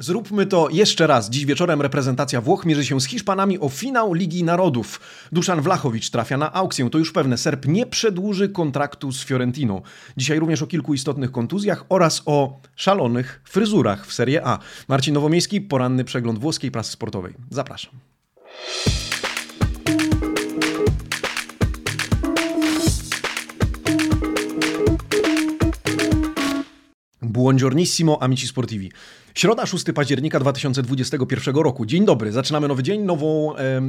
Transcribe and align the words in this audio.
Zróbmy 0.00 0.46
to 0.46 0.68
jeszcze 0.70 1.06
raz. 1.06 1.30
Dziś 1.30 1.46
wieczorem 1.46 1.82
reprezentacja 1.82 2.40
Włoch 2.40 2.66
mierzy 2.66 2.84
się 2.84 3.00
z 3.00 3.04
Hiszpanami 3.04 3.58
o 3.58 3.68
finał 3.68 4.14
Ligi 4.14 4.44
Narodów. 4.44 5.00
Duszan 5.32 5.60
Wlachowicz 5.60 6.10
trafia 6.10 6.36
na 6.36 6.52
aukcję. 6.52 6.90
To 6.90 6.98
już 6.98 7.12
pewne. 7.12 7.38
Serb 7.38 7.66
nie 7.66 7.86
przedłuży 7.86 8.48
kontraktu 8.48 9.12
z 9.12 9.24
Fiorentiną. 9.24 9.82
Dzisiaj 10.16 10.38
również 10.38 10.62
o 10.62 10.66
kilku 10.66 10.94
istotnych 10.94 11.32
kontuzjach 11.32 11.84
oraz 11.88 12.22
o 12.26 12.60
szalonych 12.76 13.40
fryzurach 13.44 14.06
w 14.06 14.12
Serie 14.12 14.46
A. 14.46 14.58
Marcin 14.88 15.14
Nowomiejski, 15.14 15.60
poranny 15.60 16.04
przegląd 16.04 16.38
włoskiej 16.38 16.70
prasy 16.70 16.92
sportowej. 16.92 17.34
Zapraszam. 17.50 17.94
Buongiornissimo 27.22 28.22
amici 28.22 28.48
sportivi. 28.48 28.92
Środa 29.38 29.66
6 29.66 29.84
października 29.94 30.40
2021 30.40 31.54
roku. 31.54 31.86
Dzień 31.86 32.04
dobry. 32.04 32.32
Zaczynamy 32.32 32.68
nowy 32.68 32.82
dzień, 32.82 33.02
nową 33.02 33.56
e, 33.56 33.82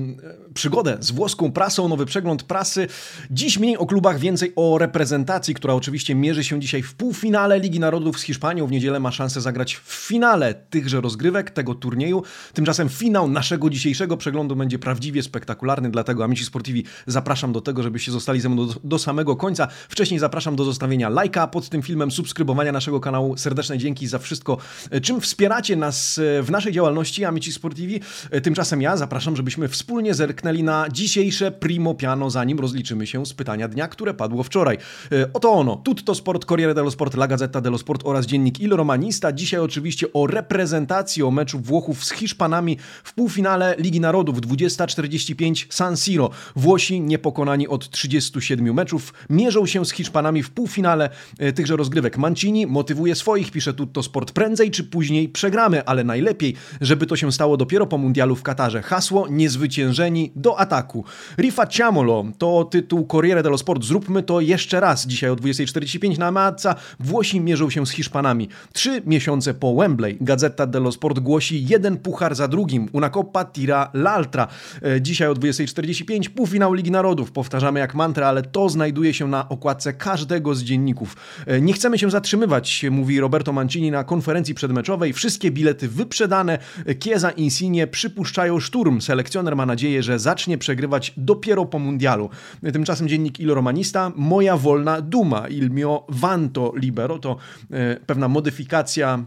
przygodę 0.54 0.98
z 1.00 1.12
włoską 1.12 1.52
prasą, 1.52 1.88
nowy 1.88 2.06
przegląd 2.06 2.44
prasy. 2.44 2.88
Dziś 3.32 3.60
mniej 3.60 3.78
o 3.78 3.86
klubach, 3.86 4.20
więcej 4.20 4.54
o 4.56 4.78
reprezentacji, 4.78 5.54
która 5.54 5.74
oczywiście 5.74 6.16
mierzy 6.16 6.44
się 6.44 6.60
dzisiaj 6.60 6.82
w 6.82 6.94
półfinale 6.94 7.60
Ligi 7.60 7.80
Narodów 7.80 8.20
z 8.20 8.22
Hiszpanią. 8.22 8.68
W 8.68 8.72
niedzielę 8.72 9.00
ma 9.00 9.12
szansę 9.12 9.42
zagrać 9.42 9.76
w 9.76 9.94
finale 10.08 10.54
tychże 10.54 11.02
rozgrywek, 11.02 11.52
tego 11.52 11.76
turnieju. 11.76 12.24
Tymczasem 12.54 12.90
finał 12.90 13.30
naszego 13.30 13.70
dzisiejszego 13.70 14.18
przeglądu 14.18 14.56
będzie 14.56 14.80
prawdziwie 14.80 15.24
spektakularny, 15.24 15.92
dlatego 15.92 16.24
Amici 16.24 16.46
Sportivi 16.46 16.84
zapraszam 17.08 17.54
do 17.54 17.62
tego, 17.62 17.84
żebyście 17.84 18.12
zostali 18.12 18.42
ze 18.42 18.50
mną 18.50 18.68
do, 18.68 18.76
do 18.84 19.00
samego 19.00 19.36
końca. 19.36 19.68
Wcześniej 19.90 20.20
zapraszam 20.20 20.56
do 20.56 20.64
zostawienia 20.64 21.10
lajka 21.10 21.48
pod 21.48 21.70
tym 21.70 21.82
filmem, 21.82 22.12
subskrybowania 22.12 22.72
naszego 22.72 23.00
kanału. 23.00 23.38
Serdeczne 23.38 23.78
dzięki 23.78 24.08
za 24.08 24.20
wszystko, 24.20 24.58
czym 25.02 25.22
wspieramy 25.22 25.39
wspieracie 25.40 25.76
nas 25.76 26.18
e, 26.18 26.44
w 26.44 26.52
naszej 26.52 26.74
działalności 26.74 27.26
Amici 27.26 27.54
Sportivi. 27.54 28.00
E, 28.32 28.42
tymczasem 28.42 28.82
ja 28.82 28.98
zapraszam, 28.98 29.36
żebyśmy 29.36 29.68
wspólnie 29.68 30.14
zerknęli 30.14 30.64
na 30.64 30.90
dzisiejsze 30.92 31.52
primo 31.52 31.96
piano, 31.96 32.30
zanim 32.30 32.60
rozliczymy 32.60 33.08
się 33.08 33.26
z 33.26 33.34
pytania 33.34 33.68
dnia, 33.68 33.88
które 33.88 34.14
padło 34.14 34.44
wczoraj. 34.44 34.78
E, 35.12 35.34
oto 35.34 35.52
ono, 35.52 35.76
Tutto 35.76 36.16
Sport, 36.16 36.46
Corriere 36.46 36.74
dello 36.74 36.92
Sport, 36.92 37.14
La 37.14 37.28
Gazzetta 37.28 37.62
dello 37.62 37.78
Sport 37.78 38.02
oraz 38.06 38.26
dziennik 38.26 38.60
Il 38.60 38.76
Romanista. 38.76 39.32
Dzisiaj 39.32 39.60
oczywiście 39.60 40.14
o 40.14 40.28
reprezentacji, 40.28 41.24
o 41.24 41.32
meczu 41.32 41.60
Włochów 41.60 42.06
z 42.06 42.12
Hiszpanami 42.12 42.78
w 43.04 43.14
półfinale 43.14 43.76
Ligi 43.78 44.00
Narodów 44.00 44.42
20.45 44.42 45.66
San 45.70 45.98
Siro. 45.98 46.30
Włosi 46.56 47.02
niepokonani 47.02 47.68
od 47.68 47.90
37 47.90 48.74
meczów 48.74 49.14
mierzą 49.30 49.66
się 49.66 49.86
z 49.86 49.92
Hiszpanami 49.92 50.44
w 50.44 50.50
półfinale 50.50 51.10
tychże 51.56 51.76
rozgrywek. 51.76 52.18
Mancini 52.18 52.68
motywuje 52.68 53.16
swoich, 53.16 53.52
pisze 53.52 53.74
Tutto 53.74 54.04
Sport, 54.04 54.32
prędzej 54.32 54.72
czy 54.72 54.84
później 54.84 55.19
przegramy, 55.28 55.86
ale 55.86 56.04
najlepiej, 56.04 56.56
żeby 56.82 57.06
to 57.06 57.16
się 57.16 57.32
stało 57.32 57.58
dopiero 57.58 57.88
po 57.88 57.98
mundialu 57.98 58.36
w 58.36 58.44
Katarze. 58.44 58.82
Hasło 58.82 59.28
niezwyciężeni 59.28 60.32
do 60.36 60.60
ataku. 60.60 61.06
Rifacciamolo 61.38 62.26
to 62.38 62.64
tytuł 62.64 63.08
Corriere 63.08 63.44
dello 63.44 63.58
Sport. 63.58 63.84
Zróbmy 63.84 64.24
to 64.24 64.42
jeszcze 64.42 64.80
raz. 64.80 65.08
Dzisiaj 65.08 65.30
o 65.30 65.36
20.45 65.36 66.18
na 66.18 66.32
Mazza 66.32 66.76
Włosi 67.00 67.42
mierzą 67.42 67.70
się 67.70 67.86
z 67.86 67.92
Hiszpanami. 67.92 68.50
Trzy 68.74 69.02
miesiące 69.06 69.54
po 69.54 69.76
Wembley 69.76 70.18
Gazeta 70.22 70.68
dello 70.68 70.92
Sport 70.92 71.20
głosi 71.20 71.66
jeden 71.66 71.98
puchar 71.98 72.36
za 72.36 72.48
drugim. 72.48 72.90
Una 72.92 73.10
tira 73.54 73.92
l'altra. 73.94 74.48
E, 74.84 75.02
dzisiaj 75.02 75.28
o 75.28 75.34
20.45 75.34 76.30
półfinał 76.30 76.74
Ligi 76.74 76.92
Narodów. 76.92 77.32
Powtarzamy 77.32 77.80
jak 77.80 77.96
mantra, 77.96 78.28
ale 78.28 78.42
to 78.42 78.70
znajduje 78.70 79.14
się 79.14 79.28
na 79.28 79.50
okładce 79.50 79.94
każdego 79.94 80.56
z 80.56 80.64
dzienników. 80.64 81.16
E, 81.46 81.62
nie 81.62 81.74
chcemy 81.74 82.00
się 82.00 82.12
zatrzymywać, 82.12 82.86
mówi 82.92 83.20
Roberto 83.20 83.54
Mancini 83.54 83.92
na 83.92 84.04
konferencji 84.04 84.54
przedmeczowej. 84.56 85.09
Wszystkie 85.14 85.52
bilety 85.52 85.88
wyprzedane. 85.88 86.60
Chiesa 87.04 87.32
Insigne 87.32 87.88
przypuszczają 87.88 88.60
szturm. 88.60 89.02
Selekcjoner 89.02 89.56
ma 89.56 89.66
nadzieję, 89.66 90.04
że 90.04 90.20
zacznie 90.20 90.58
przegrywać 90.58 91.14
dopiero 91.18 91.66
po 91.66 91.80
mundialu. 91.80 92.30
Tymczasem 92.74 93.08
dziennik 93.08 93.40
Il 93.40 93.50
Romanista, 93.50 94.12
moja 94.16 94.58
wolna 94.58 95.02
duma, 95.02 95.48
il 95.48 95.72
mio 95.72 96.06
vanto 96.10 96.74
libero, 96.76 97.20
to 97.20 97.38
e, 97.72 98.00
pewna 98.06 98.28
modyfikacja 98.28 99.24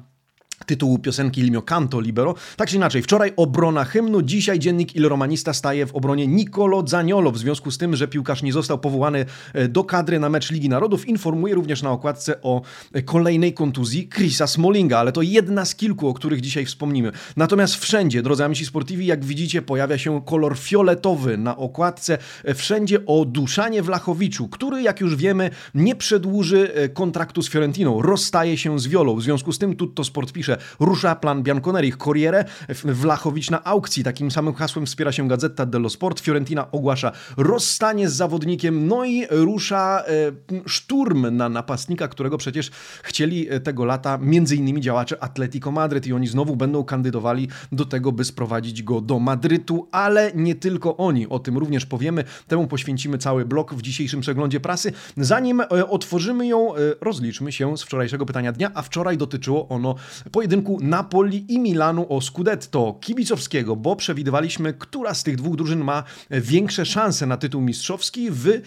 tytułu 0.64 0.98
piosenki 0.98 1.40
Il 1.40 1.50
mio 1.50 1.62
canto 1.62 2.00
libero. 2.00 2.34
Tak 2.56 2.68
czy 2.68 2.76
inaczej, 2.76 3.02
wczoraj 3.02 3.32
obrona 3.36 3.84
hymnu, 3.84 4.22
dzisiaj 4.22 4.58
dziennik 4.58 4.96
Il 4.96 5.08
Romanista 5.08 5.52
staje 5.52 5.86
w 5.86 5.94
obronie 5.94 6.26
Nicolo 6.26 6.86
Zaniolo. 6.86 7.30
W 7.30 7.38
związku 7.38 7.70
z 7.70 7.78
tym, 7.78 7.96
że 7.96 8.08
piłkarz 8.08 8.42
nie 8.42 8.52
został 8.52 8.78
powołany 8.78 9.26
e, 9.54 9.68
do 9.68 9.84
kadry 9.84 10.18
na 10.18 10.28
mecz 10.28 10.50
Ligi 10.50 10.68
Narodów, 10.68 11.08
informuje 11.08 11.54
również 11.54 11.82
na 11.82 11.90
okładce 11.90 12.42
o 12.42 12.62
e, 12.92 13.02
kolejnej 13.02 13.54
kontuzji 13.54 14.08
Chrisa 14.08 14.46
Smallinga, 14.46 14.98
ale 14.98 15.12
to 15.12 15.22
jedna 15.22 15.64
z 15.64 15.74
kilku, 15.74 16.08
o 16.08 16.14
których 16.14 16.40
dzisiaj 16.40 16.66
wspomnimy. 16.66 17.12
Natomiast 17.36 17.76
wszędzie, 17.76 18.22
drodzy 18.22 18.44
amici 18.44 18.66
sportivi, 18.66 19.06
jak 19.06 19.24
widzicie, 19.24 19.62
pojawia 19.62 19.98
się 19.98 20.22
kolor 20.24 20.58
fioletowy 20.58 21.36
na 21.38 21.56
okładce. 21.56 22.18
E, 22.44 22.54
wszędzie 22.54 23.06
o 23.06 23.24
Duszanie 23.24 23.82
Wlachowiczu, 23.82 24.48
który, 24.48 24.82
jak 24.82 25.00
już 25.00 25.16
wiemy, 25.16 25.50
nie 25.74 25.96
przedłuży 25.96 26.70
kontraktu 26.94 27.42
z 27.42 27.50
Fiorentiną. 27.50 28.02
Rozstaje 28.02 28.56
się 28.56 28.78
z 28.78 28.86
Wiolą. 28.86 29.16
W 29.16 29.22
związku 29.22 29.52
z 29.52 29.58
tym 29.58 29.76
Tutto 29.76 30.04
Sport 30.04 30.32
pisze, 30.32 30.51
rusza 30.80 31.14
plan 31.14 31.42
Bianconeri. 31.42 31.92
Corriere, 31.92 32.44
Wlachowicz 32.84 33.50
na 33.50 33.64
aukcji. 33.64 34.04
Takim 34.04 34.30
samym 34.30 34.54
hasłem 34.54 34.86
wspiera 34.86 35.12
się 35.12 35.28
Gazeta 35.28 35.66
dello 35.66 35.90
Sport. 35.90 36.20
Fiorentina 36.20 36.70
ogłasza 36.70 37.12
rozstanie 37.36 38.08
z 38.08 38.12
zawodnikiem, 38.12 38.86
no 38.86 39.04
i 39.04 39.26
rusza 39.30 40.04
e, 40.06 40.12
szturm 40.66 41.36
na 41.36 41.48
napastnika, 41.48 42.08
którego 42.08 42.38
przecież 42.38 42.70
chcieli 43.02 43.50
e, 43.50 43.60
tego 43.60 43.84
lata 43.84 44.18
między 44.18 44.56
innymi 44.56 44.80
działacze 44.80 45.22
Atletico 45.22 45.70
Madryt 45.70 46.06
i 46.06 46.12
oni 46.12 46.26
znowu 46.26 46.56
będą 46.56 46.84
kandydowali 46.84 47.48
do 47.72 47.84
tego, 47.84 48.12
by 48.12 48.24
sprowadzić 48.24 48.82
go 48.82 49.00
do 49.00 49.18
Madrytu, 49.18 49.88
ale 49.92 50.32
nie 50.34 50.54
tylko 50.54 50.96
oni. 50.96 51.28
O 51.28 51.38
tym 51.38 51.58
również 51.58 51.86
powiemy. 51.86 52.24
Temu 52.48 52.66
poświęcimy 52.66 53.18
cały 53.18 53.44
blok 53.44 53.74
w 53.74 53.82
dzisiejszym 53.82 54.20
przeglądzie 54.20 54.60
prasy. 54.60 54.92
Zanim 55.16 55.60
e, 55.60 55.66
otworzymy 55.88 56.46
ją, 56.46 56.72
rozliczmy 57.00 57.52
się 57.52 57.76
z 57.76 57.82
wczorajszego 57.82 58.26
pytania 58.26 58.52
dnia, 58.52 58.70
a 58.74 58.82
wczoraj 58.82 59.18
dotyczyło 59.18 59.68
ono 59.68 59.94
pojedynku 60.42 60.78
Napoli 60.82 61.44
i 61.48 61.58
Milanu 61.58 62.06
o 62.08 62.20
Scudetto 62.20 62.98
kibicowskiego, 63.00 63.76
bo 63.76 63.96
przewidywaliśmy, 63.96 64.74
która 64.74 65.14
z 65.14 65.22
tych 65.22 65.36
dwóch 65.36 65.56
drużyn 65.56 65.84
ma 65.84 66.04
większe 66.30 66.86
szanse 66.86 67.26
na 67.26 67.36
tytuł 67.36 67.60
mistrzowski 67.60 68.30
w 68.30 68.62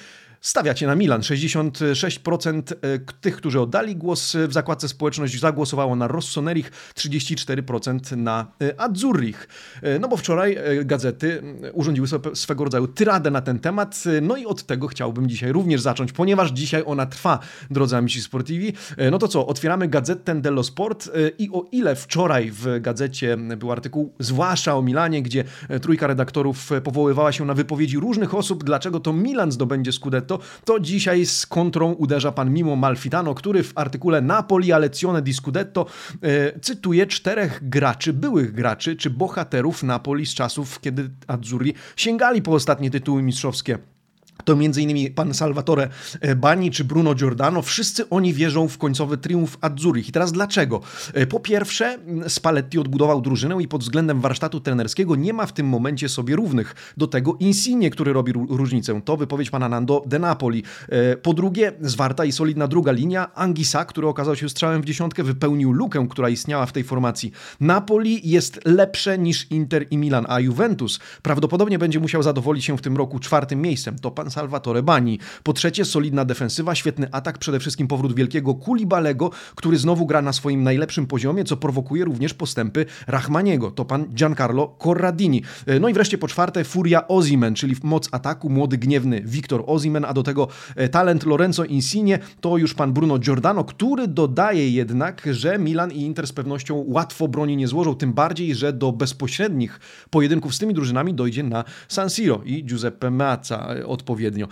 Stawiacie 0.46 0.88
na 0.88 0.96
Milan. 0.96 1.22
66% 1.22 2.62
e, 2.72 3.00
tych, 3.22 3.36
którzy 3.36 3.62
oddali 3.62 3.96
głos 3.96 4.36
w 4.48 4.54
zakładce 4.54 4.88
społeczność, 4.88 5.40
zagłosowało 5.40 5.96
na 5.96 6.08
Rossonerich, 6.08 6.72
34% 6.96 8.18
na 8.18 8.48
e, 8.62 8.82
Azzurrich. 8.82 9.48
E, 9.82 10.00
no 10.00 10.08
bo 10.08 10.18
wczoraj 10.18 10.58
gazety 10.84 11.44
urządziły 11.74 12.08
sobie 12.08 12.36
swego 12.36 12.64
rodzaju 12.64 12.88
tyradę 12.88 13.32
na 13.32 13.42
ten 13.42 13.60
temat, 13.60 14.04
no 14.22 14.38
i 14.38 14.46
od 14.46 14.64
tego 14.64 14.88
chciałbym 14.88 15.30
dzisiaj 15.30 15.52
również 15.52 15.82
zacząć, 15.82 16.12
ponieważ 16.12 16.52
dzisiaj 16.52 16.84
ona 16.86 17.06
trwa, 17.06 17.40
drodzy 17.72 17.98
amici 17.98 18.22
sportivi. 18.22 18.74
No 19.12 19.18
to 19.18 19.28
co, 19.28 19.48
otwieramy 19.48 19.88
gazetę 19.88 20.42
dello 20.42 20.64
Sport 20.64 21.10
i 21.40 21.50
o 21.54 21.66
ile 21.72 21.96
wczoraj 21.96 22.52
w 22.52 22.82
gazecie 22.82 23.38
był 23.38 23.72
artykuł, 23.72 24.14
zwłaszcza 24.20 24.76
o 24.76 24.82
Milanie, 24.82 25.22
gdzie 25.22 25.44
trójka 25.82 26.08
redaktorów 26.08 26.70
powoływała 26.84 27.32
się 27.32 27.46
na 27.46 27.54
wypowiedzi 27.54 28.00
różnych 28.00 28.36
osób, 28.36 28.64
dlaczego 28.64 29.00
to 29.00 29.14
Milan 29.14 29.52
zdobędzie 29.52 29.92
Scudetto, 29.92 30.35
to 30.66 30.80
dzisiaj 30.80 31.26
z 31.26 31.46
kontrą 31.46 31.92
uderza 31.92 32.32
pan 32.32 32.54
Mimo 32.54 32.76
Malfitano, 32.76 33.36
który 33.36 33.64
w 33.64 33.72
artykule 33.76 34.22
Napoli 34.22 34.72
a 34.72 34.78
lezione 34.78 35.22
di 35.22 35.34
Scudetto 35.34 35.86
e, 36.22 36.60
cytuje 36.60 37.08
czterech 37.08 37.70
graczy, 37.70 38.14
byłych 38.14 38.52
graczy 38.52 38.96
czy 38.96 39.10
bohaterów 39.10 39.84
Napoli 39.84 40.26
z 40.26 40.34
czasów, 40.34 40.82
kiedy 40.82 41.10
Azzurri 41.28 41.74
sięgali 41.96 42.42
po 42.42 42.52
ostatnie 42.52 42.92
tytuły 42.92 43.22
mistrzowskie 43.22 43.95
to 44.44 44.54
m.in. 44.54 45.14
pan 45.14 45.34
Salvatore 45.34 45.90
e, 46.22 46.36
Bani 46.36 46.72
czy 46.72 46.84
Bruno 46.84 47.16
Giordano, 47.16 47.62
wszyscy 47.62 48.10
oni 48.10 48.34
wierzą 48.34 48.68
w 48.68 48.78
końcowy 48.78 49.18
triumf 49.18 49.58
Azzurich. 49.62 50.10
I 50.10 50.12
teraz 50.12 50.32
dlaczego? 50.32 50.82
E, 51.14 51.28
po 51.28 51.40
pierwsze, 51.40 51.98
Spalletti 52.28 52.80
odbudował 52.80 53.22
drużynę 53.22 53.58
i 53.62 53.68
pod 53.68 53.82
względem 53.82 54.22
warsztatu 54.22 54.60
trenerskiego 54.60 55.16
nie 55.16 55.34
ma 55.34 55.46
w 55.46 55.54
tym 55.54 55.68
momencie 55.68 56.10
sobie 56.10 56.36
równych. 56.36 56.76
Do 56.98 57.08
tego 57.08 57.38
Insigne, 57.40 57.90
który 57.90 58.14
robi 58.14 58.32
różnicę. 58.50 59.02
To 59.06 59.18
wypowiedź 59.18 59.50
pana 59.50 59.70
Nando 59.70 60.04
de 60.06 60.20
Napoli. 60.20 60.64
E, 60.90 61.18
po 61.18 61.34
drugie, 61.34 61.72
zwarta 61.82 62.26
i 62.26 62.32
solidna 62.32 62.68
druga 62.68 62.92
linia. 62.92 63.36
Angisa, 63.36 63.86
który 63.86 64.08
okazał 64.08 64.36
się 64.36 64.50
strzałem 64.50 64.82
w 64.82 64.86
dziesiątkę, 64.86 65.24
wypełnił 65.24 65.72
lukę, 65.72 66.08
która 66.10 66.30
istniała 66.30 66.66
w 66.66 66.72
tej 66.72 66.84
formacji. 66.84 67.32
Napoli 67.60 68.30
jest 68.30 68.60
lepsze 68.66 69.18
niż 69.18 69.52
Inter 69.52 69.86
i 69.92 69.98
Milan, 69.98 70.26
a 70.30 70.40
Juventus 70.40 71.00
prawdopodobnie 71.22 71.80
będzie 71.80 72.00
musiał 72.00 72.24
zadowolić 72.24 72.66
się 72.66 72.78
w 72.78 72.82
tym 72.82 72.98
roku 72.98 73.20
czwartym 73.20 73.62
miejscem. 73.62 74.00
To 74.00 74.12
pan 74.12 74.25
pan 74.26 74.32
Salvatore 74.32 74.84
Bani. 74.84 75.20
Po 75.44 75.54
trzecie, 75.54 75.86
solidna 75.86 76.26
defensywa, 76.26 76.76
świetny 76.76 77.08
atak, 77.12 77.38
przede 77.38 77.60
wszystkim 77.60 77.88
powrót 77.88 78.16
wielkiego 78.16 78.54
Kulibalego, 78.54 79.32
który 79.56 79.78
znowu 79.78 80.06
gra 80.06 80.22
na 80.22 80.34
swoim 80.34 80.64
najlepszym 80.64 81.08
poziomie, 81.08 81.44
co 81.44 81.58
prowokuje 81.58 82.06
również 82.06 82.34
postępy 82.34 82.86
Rachmaniego. 83.08 83.72
To 83.72 83.86
pan 83.86 84.06
Giancarlo 84.06 84.76
Corradini. 84.84 85.44
E, 85.66 85.80
no 85.80 85.90
i 85.90 85.94
wreszcie 85.94 86.18
po 86.18 86.28
czwarte, 86.28 86.64
furia 86.64 87.08
Ozimen, 87.08 87.56
czyli 87.56 87.76
moc 87.84 88.10
ataku, 88.12 88.50
młody, 88.50 88.78
gniewny 88.78 89.22
Victor 89.22 89.64
Ozimen, 89.68 90.06
a 90.06 90.14
do 90.14 90.24
tego 90.24 90.48
e, 90.76 90.90
talent 90.90 91.26
Lorenzo 91.26 91.64
Insigne, 91.64 92.20
to 92.42 92.58
już 92.58 92.74
pan 92.74 92.94
Bruno 92.94 93.20
Giordano, 93.20 93.64
który 93.64 94.08
dodaje 94.08 94.70
jednak, 94.70 95.28
że 95.32 95.60
Milan 95.60 95.92
i 95.92 96.02
Inter 96.02 96.28
z 96.28 96.34
pewnością 96.34 96.84
łatwo 96.88 97.28
broni 97.28 97.58
nie 97.58 97.68
złożą, 97.68 97.96
tym 97.96 98.14
bardziej, 98.14 98.56
że 98.56 98.74
do 98.74 98.92
bezpośrednich 98.92 99.80
pojedynków 100.10 100.56
z 100.56 100.60
tymi 100.60 100.74
drużynami 100.74 101.14
dojdzie 101.14 101.44
na 101.44 101.64
San 101.88 102.10
Siro 102.10 102.42
i 102.46 102.64
Giuseppe 102.64 103.12
Meazza 103.12 103.68
e, 103.74 103.86
odpowiednio. 104.16 104.48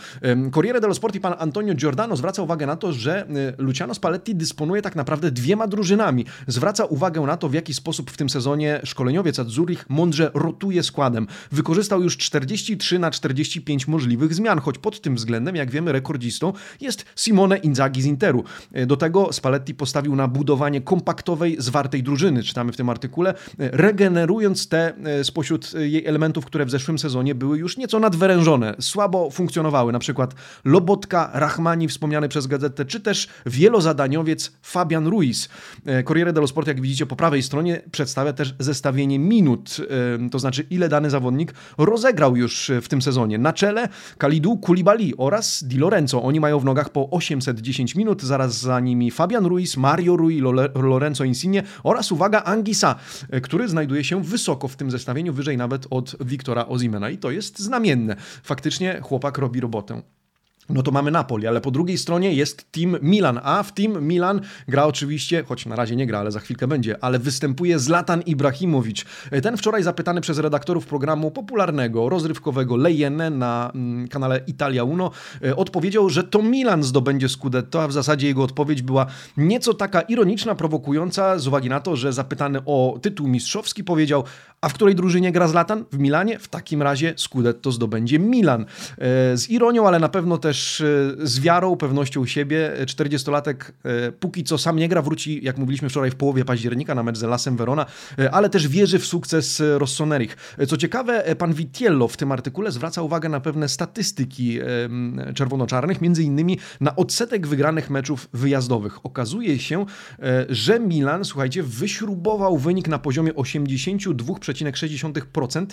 Corriere 0.52 0.82
dello 0.82 0.94
Sport 0.94 1.16
i 1.16 1.20
pan 1.20 1.36
Antonio 1.40 1.74
Giordano 1.74 2.16
zwraca 2.16 2.42
uwagę 2.42 2.66
na 2.66 2.76
to, 2.76 2.94
że 2.94 3.28
Luciano 3.58 3.94
Spalletti 3.94 4.36
dysponuje 4.36 4.82
tak 4.82 4.96
naprawdę 4.96 5.32
dwiema 5.32 5.68
drużynami. 5.68 6.26
Zwraca 6.48 6.86
uwagę 6.86 7.22
na 7.22 7.38
to, 7.38 7.50
w 7.50 7.54
jaki 7.54 7.74
sposób 7.74 8.12
w 8.12 8.18
tym 8.18 8.30
sezonie 8.30 8.82
szkoleniowiec 8.84 9.36
Zurich 9.48 9.86
mądrze 9.90 10.32
rotuje 10.34 10.84
składem. 10.84 11.28
Wykorzystał 11.52 12.04
już 12.04 12.18
43 12.18 13.00
na 13.00 13.12
45 13.12 13.88
możliwych 13.88 14.34
zmian, 14.34 14.60
choć 14.60 14.78
pod 14.78 15.02
tym 15.02 15.16
względem, 15.16 15.56
jak 15.56 15.72
wiemy, 15.72 15.92
rekordzistą 15.92 16.54
jest 16.82 17.06
Simone 17.16 17.58
Inzaghi 17.58 18.02
z 18.02 18.06
Interu. 18.06 18.44
Do 18.88 18.98
tego 18.98 19.34
Spalletti 19.34 19.76
postawił 19.76 20.16
na 20.16 20.28
budowanie 20.28 20.82
kompaktowej, 20.82 21.56
zwartej 21.60 22.04
drużyny, 22.04 22.44
czytamy 22.44 22.72
w 22.72 22.78
tym 22.78 22.90
artykule, 22.90 23.34
regenerując 23.58 24.68
te 24.68 24.94
e, 24.98 25.24
spośród 25.24 25.74
jej 25.74 26.06
elementów, 26.06 26.46
które 26.46 26.66
w 26.66 26.70
zeszłym 26.70 27.00
sezonie 27.00 27.36
były 27.36 27.58
już 27.58 27.78
nieco 27.78 28.00
nadwyrężone, 28.00 28.76
słabo 28.80 29.30
funkcjonowały, 29.54 29.94
na 29.94 30.00
przykład 30.00 30.36
Lobotka, 30.66 31.30
Rachmani 31.34 31.88
wspomniany 31.88 32.30
przez 32.30 32.48
gazetę, 32.48 32.86
czy 32.86 33.00
też 33.00 33.28
wielozadaniowiec 33.46 34.52
Fabian 34.62 35.08
Ruiz. 35.08 35.50
E, 35.86 36.04
Corriere 36.04 36.34
dello 36.34 36.48
Sport, 36.48 36.68
jak 36.68 36.82
widzicie 36.82 37.06
po 37.06 37.16
prawej 37.16 37.44
stronie, 37.44 37.82
przedstawia 37.92 38.34
też 38.34 38.56
zestawienie 38.60 39.20
minut, 39.20 39.78
e, 40.26 40.30
to 40.30 40.40
znaczy 40.40 40.66
ile 40.70 40.90
dany 40.90 41.10
zawodnik 41.10 41.54
rozegrał 41.78 42.36
już 42.36 42.72
w 42.82 42.88
tym 42.88 43.02
sezonie. 43.02 43.38
Na 43.38 43.54
czele 43.54 43.90
Kalidu 44.18 44.58
Koulibaly 44.58 45.12
oraz 45.18 45.64
Di 45.64 45.78
Lorenzo. 45.78 46.24
Oni 46.24 46.40
mają 46.40 46.60
w 46.60 46.66
nogach 46.66 46.90
po 46.90 47.10
810 47.10 47.96
minut, 47.96 48.22
zaraz 48.22 48.60
za 48.60 48.80
nimi 48.80 49.12
Fabian 49.12 49.46
Ruiz, 49.46 49.78
Mario 49.78 50.18
Rui, 50.18 50.42
Lorenzo 50.76 51.24
Insigne 51.24 51.64
oraz, 51.84 52.12
uwaga, 52.12 52.44
Angisa, 52.44 52.96
e, 53.30 53.42
który 53.42 53.68
znajduje 53.68 54.04
się 54.04 54.24
wysoko 54.24 54.68
w 54.68 54.76
tym 54.76 54.92
zestawieniu, 54.92 55.34
wyżej 55.34 55.58
nawet 55.58 55.88
od 55.90 56.16
Wiktora 56.20 56.66
Ozimena 56.66 57.10
i 57.10 57.18
to 57.18 57.32
jest 57.32 57.60
znamienne. 57.60 58.16
Faktycznie 58.44 59.00
chłopak 59.02 59.38
robi 59.44 59.60
robotę 59.60 60.02
no 60.70 60.84
to 60.84 60.92
mamy 60.92 61.12
Napoli, 61.12 61.48
ale 61.48 61.62
po 61.62 61.72
drugiej 61.72 61.98
stronie 61.98 62.34
jest 62.34 62.72
Team 62.72 62.98
Milan, 63.02 63.40
a 63.44 63.64
w 63.64 63.74
Team 63.74 64.08
Milan 64.08 64.42
gra 64.68 64.86
oczywiście, 64.86 65.44
choć 65.44 65.66
na 65.66 65.76
razie 65.76 65.96
nie 65.96 66.08
gra, 66.08 66.20
ale 66.20 66.32
za 66.32 66.40
chwilkę 66.40 66.68
będzie, 66.68 67.04
ale 67.04 67.20
występuje 67.20 67.80
Zlatan 67.80 68.22
Ibrahimowicz. 68.22 69.06
Ten 69.44 69.58
wczoraj 69.58 69.84
zapytany 69.84 70.22
przez 70.22 70.38
redaktorów 70.38 70.86
programu 70.86 71.32
popularnego, 71.32 72.10
rozrywkowego 72.10 72.76
Lejene 72.76 73.30
na 73.30 73.72
mm, 73.76 74.08
kanale 74.08 74.42
Italia 74.48 74.84
Uno, 74.84 75.12
e, 75.46 75.56
odpowiedział, 75.56 76.10
że 76.10 76.24
to 76.24 76.42
Milan 76.42 76.84
zdobędzie 76.84 77.30
Scudetto, 77.30 77.84
a 77.84 77.88
w 77.88 77.94
zasadzie 77.94 78.28
jego 78.28 78.44
odpowiedź 78.44 78.82
była 78.82 79.06
nieco 79.38 79.74
taka 79.74 80.02
ironiczna, 80.02 80.56
prowokująca, 80.56 81.40
z 81.40 81.48
uwagi 81.48 81.70
na 81.70 81.80
to, 81.80 81.96
że 81.96 82.14
zapytany 82.14 82.60
o 82.66 83.00
tytuł 83.02 83.28
mistrzowski 83.28 83.84
powiedział, 83.84 84.24
a 84.64 84.70
w 84.70 84.74
której 84.74 84.96
drużynie 84.96 85.32
gra 85.32 85.48
Zlatan? 85.48 85.86
W 85.92 86.00
Milanie? 86.00 86.40
W 86.40 86.48
takim 86.48 86.82
razie 86.82 87.14
Scudetto 87.18 87.72
zdobędzie 87.72 88.20
Milan. 88.20 88.62
E, 88.62 88.66
z 89.38 89.50
ironią, 89.50 89.88
ale 89.88 90.00
na 90.00 90.10
pewno 90.10 90.38
też 90.38 90.82
e, 90.82 90.86
z 91.28 91.40
wiarą, 91.40 91.76
pewnością 91.76 92.26
siebie. 92.26 92.72
40-latek 92.86 93.56
e, 93.84 94.12
póki 94.12 94.44
co 94.44 94.58
sam 94.58 94.76
nie 94.76 94.90
gra, 94.90 95.02
wróci, 95.02 95.40
jak 95.44 95.58
mówiliśmy 95.58 95.90
wczoraj, 95.90 96.12
w 96.12 96.16
połowie 96.16 96.46
października 96.46 96.96
na 96.96 97.04
mecz 97.04 97.18
z 97.18 97.24
Lasem 97.24 97.58
Verona, 97.58 97.86
ale 98.32 98.50
też 98.50 98.68
wierzy 98.68 99.00
w 99.00 99.06
sukces 99.06 99.64
Rossonerich. 99.78 100.38
Co 100.68 100.78
ciekawe, 100.78 101.36
pan 101.36 101.54
Vitiello 101.54 102.08
w 102.08 102.18
tym 102.18 102.32
artykule 102.32 102.72
zwraca 102.72 103.02
uwagę 103.02 103.30
na 103.30 103.40
pewne 103.40 103.70
statystyki 103.70 104.60
czerwono-czarnych, 105.36 106.02
między 106.02 106.24
innymi 106.24 106.60
na 106.82 106.96
odsetek 106.96 107.48
wygranych 107.48 107.90
meczów 107.90 108.30
wyjazdowych. 108.34 109.06
Okazuje 109.06 109.60
się, 109.60 109.86
że 110.50 110.80
Milan, 110.80 111.26
słuchajcie, 111.26 111.64
wyśrubował 111.64 112.58
wynik 112.58 112.88
na 112.88 113.00
poziomie 113.00 113.36
82,6% 114.54 115.66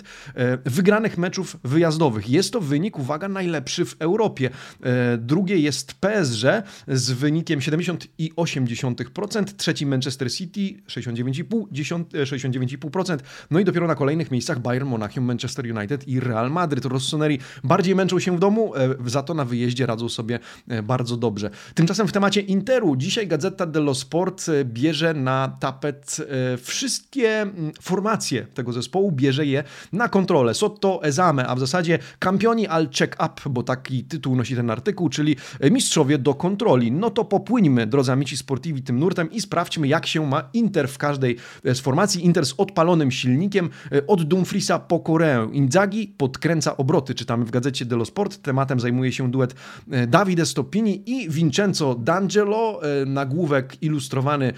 wygranych 0.65 1.17
meczów 1.17 1.57
wyjazdowych. 1.63 2.29
Jest 2.29 2.53
to 2.53 2.61
wynik, 2.61 2.99
uwaga, 2.99 3.29
najlepszy 3.29 3.85
w 3.85 3.95
Europie. 3.99 4.49
E, 4.83 5.17
drugie 5.17 5.57
jest 5.57 5.93
PSG 5.93 6.45
z 6.87 7.11
wynikiem 7.11 7.59
70,8%. 7.59 9.43
Trzeci 9.57 9.85
Manchester 9.85 10.33
City 10.33 10.59
69,5%. 10.87 13.13
E, 13.13 13.17
no 13.51 13.59
i 13.59 13.65
dopiero 13.65 13.87
na 13.87 13.95
kolejnych 13.95 14.31
miejscach 14.31 14.59
Bayern 14.59 14.87
Monachium, 14.87 15.25
Manchester 15.25 15.77
United 15.77 16.07
i 16.07 16.19
Real 16.19 16.51
Madrid. 16.51 16.85
Rossoneri 16.85 17.39
bardziej 17.63 17.95
męczą 17.95 18.19
się 18.19 18.35
w 18.35 18.39
domu, 18.39 18.75
e, 18.75 18.95
za 19.05 19.23
to 19.23 19.33
na 19.33 19.45
wyjeździe 19.45 19.85
radzą 19.85 20.09
sobie 20.09 20.39
bardzo 20.83 21.17
dobrze. 21.17 21.49
Tymczasem 21.73 22.07
w 22.07 22.11
temacie 22.11 22.41
Interu 22.41 22.95
dzisiaj 22.95 23.27
Gazeta 23.27 23.65
dello 23.65 23.95
Sport 23.95 24.45
bierze 24.63 25.13
na 25.13 25.57
tapet 25.59 26.17
wszystkie 26.57 27.41
mm, 27.41 27.71
formacje 27.81 28.47
tego 28.53 28.70
zespołu, 28.71 29.11
bierze 29.11 29.45
je 29.45 29.63
na 29.93 30.09
kontrolę. 30.09 30.53
Sotto 30.53 31.03
esame, 31.03 31.47
a 31.47 31.55
w 31.55 31.59
zasadzie 31.59 31.99
campioni 32.19 32.67
al 32.67 32.89
check-up, 32.99 33.49
bo 33.49 33.63
taki 33.63 34.03
tytuł 34.03 34.35
nosi 34.35 34.55
ten 34.55 34.69
artykuł, 34.69 35.09
czyli 35.09 35.35
mistrzowie 35.71 36.17
do 36.17 36.33
kontroli. 36.33 36.91
No 36.91 37.09
to 37.09 37.25
popłyńmy, 37.25 37.87
drodzy 37.87 38.11
amici 38.11 38.37
sportivi, 38.37 38.83
tym 38.83 38.99
nurtem 38.99 39.31
i 39.31 39.41
sprawdźmy, 39.41 39.87
jak 39.87 40.05
się 40.05 40.27
ma 40.27 40.49
Inter 40.53 40.87
w 40.87 40.97
każdej 40.97 41.37
z 41.63 41.79
formacji. 41.79 42.25
Inter 42.25 42.45
z 42.45 42.53
odpalonym 42.57 43.11
silnikiem 43.11 43.69
od 44.07 44.23
Dumfriesa 44.23 44.79
po 44.79 44.99
Koreę. 44.99 45.49
Inzaghi 45.51 46.07
podkręca 46.17 46.77
obroty, 46.77 47.15
czytamy 47.15 47.45
w 47.45 47.51
gazecie 47.51 47.85
dello 47.85 48.05
Sport. 48.05 48.41
Tematem 48.41 48.79
zajmuje 48.79 49.11
się 49.11 49.31
duet 49.31 49.55
e, 49.91 50.07
Davide 50.07 50.45
Stoppini 50.45 51.09
i 51.11 51.29
Vincenzo 51.29 51.95
D'Angelo, 51.95 52.85
e, 53.01 53.05
nagłówek 53.05 53.83
ilustrowany 53.83 54.53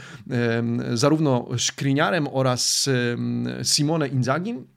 zarówno 0.94 1.48
Skriniarem 1.58 2.28
oraz 2.32 2.90
Simone 3.64 4.03
Inzagim. 4.08 4.68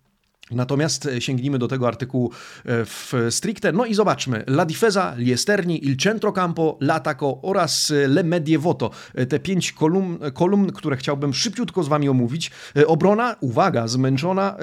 Natomiast 0.51 1.07
e, 1.07 1.21
sięgnijmy 1.21 1.59
do 1.59 1.69
tego 1.69 1.89
artykułu 1.89 2.31
e, 2.31 2.85
w 2.85 3.13
stricte. 3.31 3.73
No 3.73 3.87
i 3.87 3.95
zobaczmy. 3.95 4.45
La 4.47 4.67
Difesa, 4.67 5.15
Liesterni, 5.17 5.87
Il 5.87 5.97
Centrocampo, 5.97 6.79
L'Ataco 6.81 7.39
oraz 7.43 7.91
e, 7.91 8.09
Le 8.09 8.25
Medievoto. 8.25 8.91
Te 9.29 9.41
pięć 9.41 9.73
kolumn, 9.73 10.19
kolumn, 10.35 10.73
które 10.73 10.97
chciałbym 10.97 11.35
szybciutko 11.35 11.83
z 11.83 11.89
wami 11.89 12.09
omówić. 12.09 12.51
Obrona, 12.87 13.37
uwaga, 13.41 13.89
zmęczona 13.89 14.57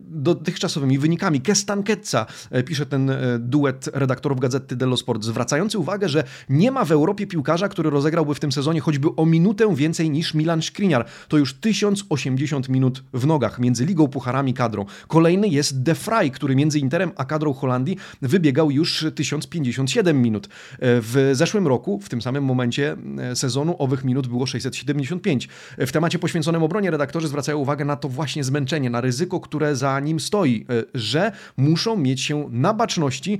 dotychczasowymi 0.00 0.98
wynikami. 0.98 1.40
Kestankeca, 1.40 2.26
pisze 2.66 2.86
ten 2.86 3.12
duet 3.38 3.90
redaktorów 3.92 4.40
Gazety 4.40 4.76
dello 4.76 4.96
Sport, 4.96 5.24
zwracający 5.24 5.78
uwagę, 5.78 6.08
że 6.08 6.24
nie 6.48 6.70
ma 6.70 6.84
w 6.84 6.92
Europie 6.92 7.26
piłkarza, 7.26 7.68
który 7.68 7.90
rozegrałby 7.90 8.34
w 8.34 8.40
tym 8.40 8.52
sezonie 8.52 8.80
choćby 8.80 9.08
o 9.16 9.26
minutę 9.26 9.74
więcej 9.74 10.10
niż 10.10 10.34
Milan 10.34 10.62
Skriniar. 10.62 11.04
To 11.28 11.38
już 11.38 11.54
1080 11.54 12.68
minut 12.68 13.04
w 13.12 13.26
nogach 13.26 13.58
między 13.58 13.84
Ligą, 13.84 14.08
Pucharami, 14.08 14.54
kadrą. 14.54 14.86
Kolejny 15.08 15.48
jest 15.48 15.82
De 15.82 15.94
Frey, 15.94 16.30
który 16.30 16.56
między 16.56 16.78
Interem 16.78 17.12
a 17.16 17.24
kadrą 17.24 17.52
Holandii 17.52 17.96
wybiegał 18.22 18.70
już 18.70 19.06
1057 19.14 20.22
minut. 20.22 20.46
E, 20.46 20.48
w 20.80 21.30
zeszłym 21.32 21.66
roku, 21.66 22.00
w 22.00 22.08
tym 22.08 22.22
samym 22.22 22.44
momencie 22.44 22.96
e, 23.18 23.36
sezonu, 23.36 23.76
owych 23.78 24.04
minut 24.04 24.26
było 24.26 24.46
675. 24.46 25.48
E, 25.78 25.86
w 25.86 25.92
temacie 25.92 26.18
poświęconym 26.18 26.62
obronie 26.62 26.90
redaktorzy 26.90 27.28
zwracają 27.28 27.58
uwagę 27.58 27.84
na 27.84 27.96
to 27.96 28.08
właśnie 28.08 28.44
zmęczenie, 28.44 28.90
na 28.90 29.00
ryzyko, 29.00 29.40
które 29.40 29.76
za 29.76 30.00
nim 30.00 30.20
stoi, 30.20 30.66
że 30.94 31.32
muszą 31.56 31.96
mieć 31.96 32.20
się 32.20 32.48
na 32.50 32.74
baczności 32.74 33.38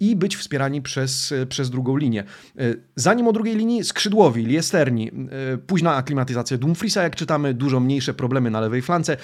i 0.00 0.16
być 0.16 0.36
wspierani 0.36 0.82
przez, 0.82 1.34
przez 1.48 1.70
drugą 1.70 1.96
linię. 1.96 2.24
Zanim 2.96 3.28
o 3.28 3.32
drugiej 3.32 3.56
linii 3.56 3.84
skrzydłowi, 3.84 4.46
Liesterni, 4.46 5.10
późna 5.66 5.94
aklimatyzacja 5.94 6.58
Dumfriesa, 6.58 7.02
jak 7.02 7.16
czytamy, 7.16 7.54
dużo 7.54 7.80
mniejsze 7.80 8.14
problemy 8.14 8.50
na 8.50 8.60
lewej 8.60 8.82
flance, 8.82 9.16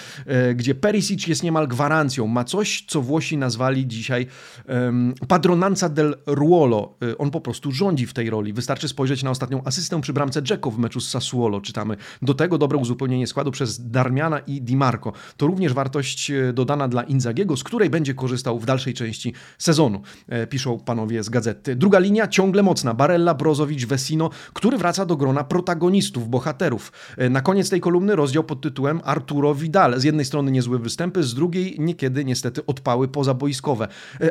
gdzie 0.54 0.74
Perisic 0.74 1.26
jest 1.26 1.41
niemal 1.42 1.68
gwarancją. 1.68 2.26
Ma 2.26 2.44
coś, 2.44 2.84
co 2.88 3.02
Włosi 3.02 3.36
nazwali 3.36 3.86
dzisiaj 3.86 4.26
um, 4.68 5.14
padronanza 5.28 5.88
del 5.88 6.16
ruolo. 6.26 6.94
E, 7.02 7.18
on 7.18 7.30
po 7.30 7.40
prostu 7.40 7.72
rządzi 7.72 8.06
w 8.06 8.12
tej 8.12 8.30
roli. 8.30 8.52
Wystarczy 8.52 8.88
spojrzeć 8.88 9.22
na 9.22 9.30
ostatnią 9.30 9.62
asystę 9.64 10.00
przy 10.00 10.12
bramce 10.12 10.42
Dzeko 10.42 10.70
w 10.70 10.78
meczu 10.78 11.00
z 11.00 11.08
Sassuolo, 11.08 11.60
czytamy. 11.60 11.96
Do 12.22 12.34
tego 12.34 12.58
dobre 12.58 12.78
uzupełnienie 12.78 13.26
składu 13.26 13.50
przez 13.50 13.90
Darmiana 13.90 14.38
i 14.38 14.62
Di 14.62 14.76
Marco. 14.76 15.12
To 15.36 15.46
również 15.46 15.72
wartość 15.72 16.30
e, 16.30 16.52
dodana 16.52 16.88
dla 16.88 17.02
Inzagiego, 17.02 17.56
z 17.56 17.64
której 17.64 17.90
będzie 17.90 18.14
korzystał 18.14 18.58
w 18.58 18.66
dalszej 18.66 18.94
części 18.94 19.34
sezonu, 19.58 20.02
e, 20.28 20.46
piszą 20.46 20.78
panowie 20.78 21.22
z 21.22 21.28
gazety. 21.28 21.76
Druga 21.76 21.98
linia 21.98 22.28
ciągle 22.28 22.62
mocna. 22.62 22.94
Barella, 22.94 23.34
Brozowicz, 23.34 23.86
Vesino, 23.86 24.30
który 24.52 24.78
wraca 24.78 25.06
do 25.06 25.16
grona 25.16 25.44
protagonistów, 25.44 26.28
bohaterów. 26.28 26.92
Na 27.30 27.40
koniec 27.40 27.70
tej 27.70 27.80
kolumny 27.80 28.16
rozdział 28.16 28.44
pod 28.44 28.60
tytułem 28.60 29.00
Arturo 29.04 29.54
Vidal. 29.54 30.00
Z 30.00 30.04
jednej 30.04 30.24
strony 30.24 30.50
niezłe 30.50 30.78
występy, 30.78 31.22
z 31.22 31.31
z 31.32 31.34
drugiej 31.34 31.76
niekiedy 31.78 32.24
niestety 32.24 32.66
odpały 32.66 33.08
pozaboiskowe. 33.08 33.88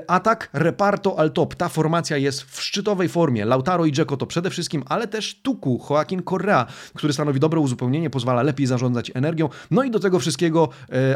Atak, 0.07 0.49
reparto 0.53 1.19
al 1.19 1.31
top. 1.31 1.55
Ta 1.55 1.69
formacja 1.69 2.17
jest 2.17 2.41
w 2.41 2.61
szczytowej 2.61 3.09
formie. 3.09 3.45
Lautaro 3.45 3.85
i 3.85 3.91
Dzeko 3.91 4.17
to 4.17 4.25
przede 4.25 4.49
wszystkim, 4.49 4.83
ale 4.87 5.07
też 5.07 5.39
Tuku, 5.41 5.85
Joaquin 5.89 6.23
Correa, 6.23 6.65
który 6.93 7.13
stanowi 7.13 7.39
dobre 7.39 7.59
uzupełnienie, 7.59 8.09
pozwala 8.09 8.43
lepiej 8.43 8.67
zarządzać 8.67 9.11
energią. 9.15 9.49
No 9.71 9.83
i 9.83 9.91
do 9.91 9.99
tego 9.99 10.19
wszystkiego 10.19 10.69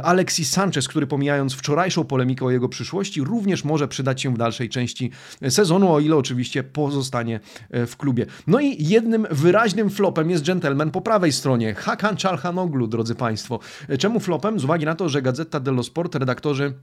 Alexis 0.03 0.51
Sanchez, 0.51 0.87
który 0.87 1.07
pomijając 1.07 1.53
wczorajszą 1.53 2.03
polemikę 2.03 2.45
o 2.45 2.51
jego 2.51 2.69
przyszłości, 2.69 3.23
również 3.23 3.63
może 3.63 3.87
przydać 3.87 4.21
się 4.21 4.33
w 4.33 4.37
dalszej 4.37 4.69
części 4.69 5.11
sezonu, 5.49 5.93
o 5.93 5.99
ile 5.99 6.15
oczywiście 6.15 6.63
pozostanie 6.63 7.39
w 7.69 7.97
klubie. 7.97 8.25
No 8.47 8.59
i 8.59 8.87
jednym 8.87 9.27
wyraźnym 9.31 9.89
flopem 9.89 10.29
jest 10.29 10.45
gentleman 10.45 10.91
po 10.91 11.01
prawej 11.01 11.31
stronie, 11.31 11.73
Hakan 11.73 12.15
Çalhanoğlu, 12.15 12.87
drodzy 12.87 13.15
Państwo. 13.15 13.59
Czemu 13.99 14.19
flopem? 14.19 14.59
Z 14.59 14.63
uwagi 14.63 14.85
na 14.85 14.95
to, 14.95 15.09
że 15.09 15.21
Gazeta 15.21 15.59
dello 15.59 15.74
Sport, 15.83 16.15
redaktorzy 16.15 16.73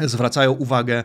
zwracają 0.00 0.52
uwagę 0.52 1.04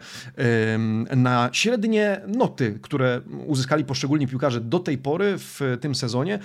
na 1.15 1.49
średnie 1.51 2.21
noty, 2.27 2.79
które 2.81 3.21
uzyskali 3.45 3.85
poszczególni 3.85 4.27
piłkarze 4.27 4.61
do 4.61 4.79
tej 4.79 4.97
pory 4.97 5.35
w 5.37 5.77
tym 5.81 5.95
sezonie. 5.95 6.39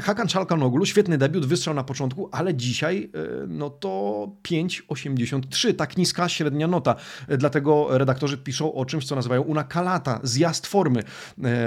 Hakan 0.00 0.26
Çalhanoğlu, 0.26 0.84
świetny 0.84 1.18
debiut, 1.18 1.46
wystrzał 1.46 1.74
na 1.74 1.84
początku, 1.84 2.28
ale 2.32 2.54
dzisiaj 2.54 3.10
e, 3.14 3.46
no 3.48 3.70
to 3.70 3.88
5,83, 4.42 5.74
tak 5.74 5.96
niska 5.96 6.28
średnia 6.28 6.66
nota. 6.66 6.94
Dlatego 7.28 7.98
redaktorzy 7.98 8.38
piszą 8.38 8.74
o 8.74 8.84
czymś, 8.84 9.06
co 9.06 9.16
nazywają 9.16 9.42
una 9.42 9.64
calata, 9.64 10.20
zjazd 10.22 10.66
formy. 10.66 11.02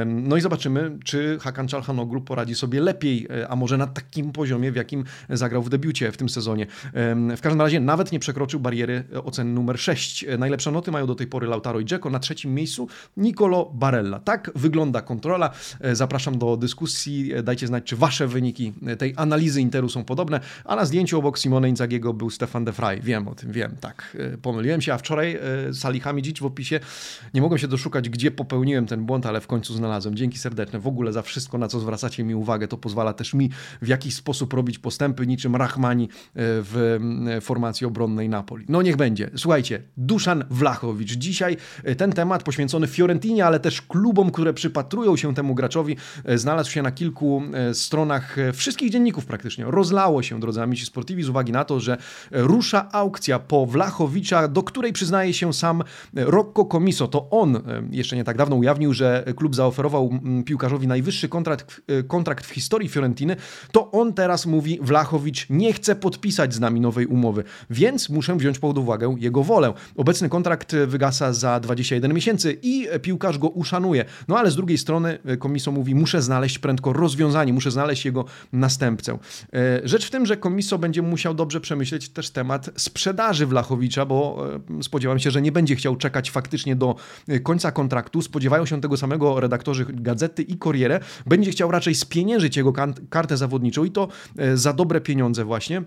No 0.06 0.38
i 0.38 0.42
zobaczymy, 0.42 0.98
czy 1.06 1.38
Hakan 1.42 1.68
Çalhanoğlu 1.68 2.22
poradzi 2.22 2.56
sobie 2.56 2.82
lepiej, 2.82 3.28
e, 3.30 3.48
a 3.48 3.56
może 3.56 3.78
na 3.78 3.88
takim 3.88 4.32
poziomie, 4.32 4.72
w 4.72 4.76
jakim 4.76 5.04
zagrał 5.30 5.64
w 5.64 5.70
debiucie 5.70 6.12
w 6.12 6.18
tym 6.18 6.30
sezonie. 6.30 6.68
W 7.38 7.42
każdym 7.42 7.62
razie 7.62 7.80
nawet 7.80 8.12
nie 8.12 8.20
przekroczył 8.20 8.60
bariery 8.60 9.04
oceny 9.24 9.54
numer 9.54 9.80
6 9.80 10.01
6 10.02 10.26
najlepsze 10.40 10.72
noty 10.72 10.92
mają 10.92 11.08
do 11.08 11.16
tej 11.16 11.28
pory 11.28 11.48
Lautaro 11.48 11.80
i 11.80 11.86
Dzeko, 11.86 12.10
na 12.10 12.20
trzecim 12.20 12.54
miejscu 12.54 12.88
Nicolo 13.18 13.72
Barella. 13.74 14.20
Tak 14.20 14.52
wygląda 14.56 15.02
kontrola. 15.02 15.52
E, 15.80 15.96
zapraszam 15.96 16.38
do 16.38 16.58
dyskusji, 16.58 17.34
e, 17.34 17.44
dajcie 17.44 17.68
znać, 17.68 17.84
czy 17.84 17.96
wasze 17.96 18.28
wyniki 18.28 18.74
e, 18.88 18.96
tej 18.96 19.14
analizy 19.18 19.62
Interu 19.62 19.90
są 19.90 20.04
podobne, 20.04 20.40
a 20.66 20.76
na 20.76 20.86
zdjęciu 20.86 21.20
obok 21.20 21.40
Simone 21.40 21.70
Inzagiego 21.70 22.14
był 22.14 22.30
Stefan 22.30 22.66
de 22.66 22.72
Vrij. 22.72 23.02
Wiem 23.02 23.28
o 23.28 23.36
tym, 23.36 23.52
wiem, 23.52 23.76
tak, 23.82 24.18
pomyliłem 24.42 24.82
się, 24.82 24.94
a 24.94 24.98
wczoraj 24.98 25.40
Salihami 25.74 26.22
dziś 26.22 26.40
w 26.40 26.46
opisie 26.46 26.80
nie 27.34 27.42
mogłem 27.42 27.60
się 27.60 27.68
doszukać, 27.68 28.10
gdzie 28.10 28.32
popełniłem 28.32 28.86
ten 28.86 29.06
błąd, 29.06 29.26
ale 29.26 29.42
w 29.42 29.48
końcu 29.48 29.74
znalazłem. 29.74 30.16
Dzięki 30.16 30.40
serdeczne 30.40 30.80
w 30.80 30.88
ogóle 30.88 31.14
za 31.14 31.22
wszystko, 31.22 31.58
na 31.58 31.68
co 31.68 31.80
zwracacie 31.80 32.24
mi 32.24 32.36
uwagę. 32.36 32.68
To 32.68 32.78
pozwala 32.78 33.14
też 33.14 33.34
mi 33.34 33.50
w 33.82 33.88
jakiś 33.88 34.16
sposób 34.16 34.54
robić 34.54 34.80
postępy, 34.80 35.28
niczym 35.28 35.56
Rahmani 35.56 36.10
w 36.36 37.00
formacji 37.42 37.88
obronnej 37.88 38.30
Napoli. 38.30 38.66
No 38.70 38.82
niech 38.82 38.96
będzie. 38.96 39.30
Słuchajcie, 39.36 39.81
Duszan 39.98 40.44
Wlachowicz. 40.50 41.12
Dzisiaj 41.12 41.58
e, 41.84 41.96
ten 41.96 42.12
temat 42.12 42.44
poświęcony 42.44 42.88
Fiorentinie, 42.88 43.46
ale 43.46 43.60
też 43.60 43.82
klubom, 43.82 44.32
które 44.32 44.54
przypatrują 44.54 45.18
się 45.18 45.34
temu 45.34 45.56
graczowi, 45.56 45.98
e, 46.26 46.38
znalazł 46.38 46.72
się 46.72 46.82
na 46.82 46.92
kilku 46.92 47.42
e, 47.54 47.74
stronach 47.74 48.36
wszystkich 48.54 48.92
dzienników 48.92 49.26
praktycznie. 49.26 49.66
Rozlało 49.68 50.24
się, 50.24 50.40
drodzy 50.40 50.62
amici 50.62 50.86
sportivi, 50.86 51.24
z 51.24 51.30
uwagi 51.30 51.52
na 51.52 51.66
to, 51.66 51.80
że 51.80 51.98
rusza 52.32 52.92
aukcja 52.92 53.40
po 53.40 53.66
Wlachowicza, 53.66 54.48
do 54.48 54.64
której 54.64 54.94
przyznaje 54.94 55.34
się 55.34 55.54
sam 55.54 55.84
Rocco 56.14 56.66
Comiso. 56.66 57.08
To 57.08 57.30
on 57.30 57.62
jeszcze 57.92 58.16
nie 58.16 58.24
tak 58.24 58.38
dawno 58.38 58.56
ujawnił, 58.56 58.94
że 58.94 59.24
klub 59.36 59.56
zaoferował 59.56 60.20
piłkarzowi 60.46 60.88
najwyższy 60.88 61.30
kontrakt, 61.30 61.82
kontrakt 62.08 62.46
w 62.46 62.50
historii 62.50 62.90
Fiorentiny. 62.90 63.36
To 63.72 63.92
on 63.92 64.14
teraz 64.14 64.46
mówi, 64.46 64.80
Wlachowicz 64.82 65.50
nie 65.50 65.74
chce 65.74 65.96
podpisać 65.96 66.54
z 66.54 66.60
nami 66.60 66.80
nowej 66.80 67.06
umowy, 67.06 67.44
więc 67.70 68.10
muszę 68.10 68.36
wziąć 68.36 68.60
pod 68.60 68.78
uwagę 68.78 69.16
jego 69.20 69.44
wolę. 69.44 69.71
Obecny 69.96 70.30
kontrakt 70.30 70.76
wygasa 70.88 71.34
za 71.34 71.60
21 71.60 72.14
miesięcy 72.14 72.58
i 72.62 72.88
piłkarz 73.02 73.38
go 73.38 73.50
uszanuje. 73.50 74.06
No 74.28 74.40
ale 74.40 74.52
z 74.52 74.56
drugiej 74.56 74.78
strony 74.78 75.20
Komiso 75.40 75.72
mówi, 75.72 75.96
muszę 75.96 76.22
znaleźć 76.22 76.60
prędko 76.60 76.94
rozwiązanie, 76.94 77.54
muszę 77.54 77.72
znaleźć 77.72 78.06
jego 78.06 78.26
następcę. 78.54 79.18
E, 79.54 79.82
rzecz 79.84 80.06
w 80.08 80.10
tym, 80.10 80.26
że 80.26 80.38
Komiso 80.38 80.78
będzie 80.78 81.02
musiał 81.02 81.34
dobrze 81.34 81.62
przemyśleć 81.62 82.10
też 82.10 82.30
temat 82.30 82.70
sprzedaży 82.76 83.46
Wlachowicza, 83.46 84.06
bo 84.06 84.48
e, 84.80 84.84
spodziewam 84.84 85.20
się, 85.20 85.32
że 85.32 85.42
nie 85.42 85.52
będzie 85.52 85.76
chciał 85.76 85.96
czekać 85.96 86.32
faktycznie 86.32 86.76
do 86.76 86.96
e, 87.28 87.40
końca 87.40 87.72
kontraktu. 87.72 88.22
Spodziewają 88.22 88.66
się 88.66 88.82
tego 88.82 88.98
samego 88.98 89.40
redaktorzy 89.40 89.86
Gazety 89.90 90.42
i 90.42 90.58
Corriere. 90.58 91.00
Będzie 91.26 91.52
chciał 91.52 91.72
raczej 91.72 91.96
spieniężyć 91.96 92.58
jego 92.58 92.74
kartę 93.10 93.38
zawodniczą 93.38 93.84
i 93.84 93.92
to 93.92 94.08
za 94.54 94.74
dobre 94.74 95.02
pieniądze 95.02 95.46
właśnie. 95.46 95.84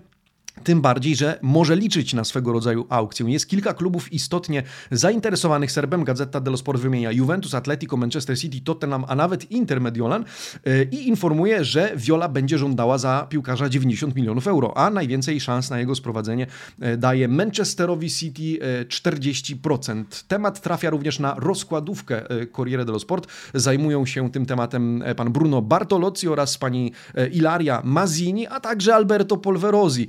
Tym 0.63 0.81
bardziej, 0.81 1.15
że 1.15 1.39
może 1.41 1.75
liczyć 1.75 2.13
na 2.13 2.23
swego 2.23 2.51
rodzaju 2.51 2.85
aukcję. 2.89 3.31
Jest 3.31 3.47
kilka 3.47 3.73
klubów 3.73 4.13
istotnie 4.13 4.63
zainteresowanych 4.91 5.71
Serbem. 5.71 6.03
Gazeta 6.03 6.39
dello 6.39 6.57
Sport 6.57 6.81
wymienia 6.81 7.11
Juventus, 7.11 7.53
Atletico, 7.53 7.97
Manchester 7.97 8.39
City, 8.39 8.61
Tottenham, 8.61 9.05
a 9.07 9.15
nawet 9.15 9.51
Inter 9.51 9.81
Mediolan 9.81 10.25
e, 10.65 10.83
i 10.83 11.07
informuje, 11.07 11.63
że 11.63 11.91
Viola 11.95 12.29
będzie 12.29 12.57
żądała 12.57 12.97
za 12.97 13.27
piłkarza 13.29 13.69
90 13.69 14.15
milionów 14.15 14.47
euro, 14.47 14.77
a 14.77 14.89
najwięcej 14.89 15.39
szans 15.39 15.69
na 15.69 15.79
jego 15.79 15.95
sprowadzenie 15.95 16.47
e, 16.79 16.97
daje 16.97 17.27
Manchesterowi 17.27 18.09
City 18.09 18.59
40%. 18.87 19.99
E, 19.99 20.05
Temat 20.27 20.61
trafia 20.61 20.89
również 20.89 21.19
na 21.19 21.35
rozkładówkę 21.39 22.21
Corriere 22.55 22.85
dello 22.85 22.99
Sport. 22.99 23.27
Zajmują 23.53 24.05
się 24.05 24.31
tym 24.31 24.45
tematem 24.45 25.03
pan 25.15 25.31
Bruno 25.31 25.61
Bartolozzi 25.61 26.27
oraz 26.27 26.57
pani 26.57 26.91
Ilaria 27.31 27.81
Mazzini, 27.83 28.47
a 28.47 28.59
także 28.59 28.95
Alberto 28.95 29.37
Polverosi. 29.37 30.07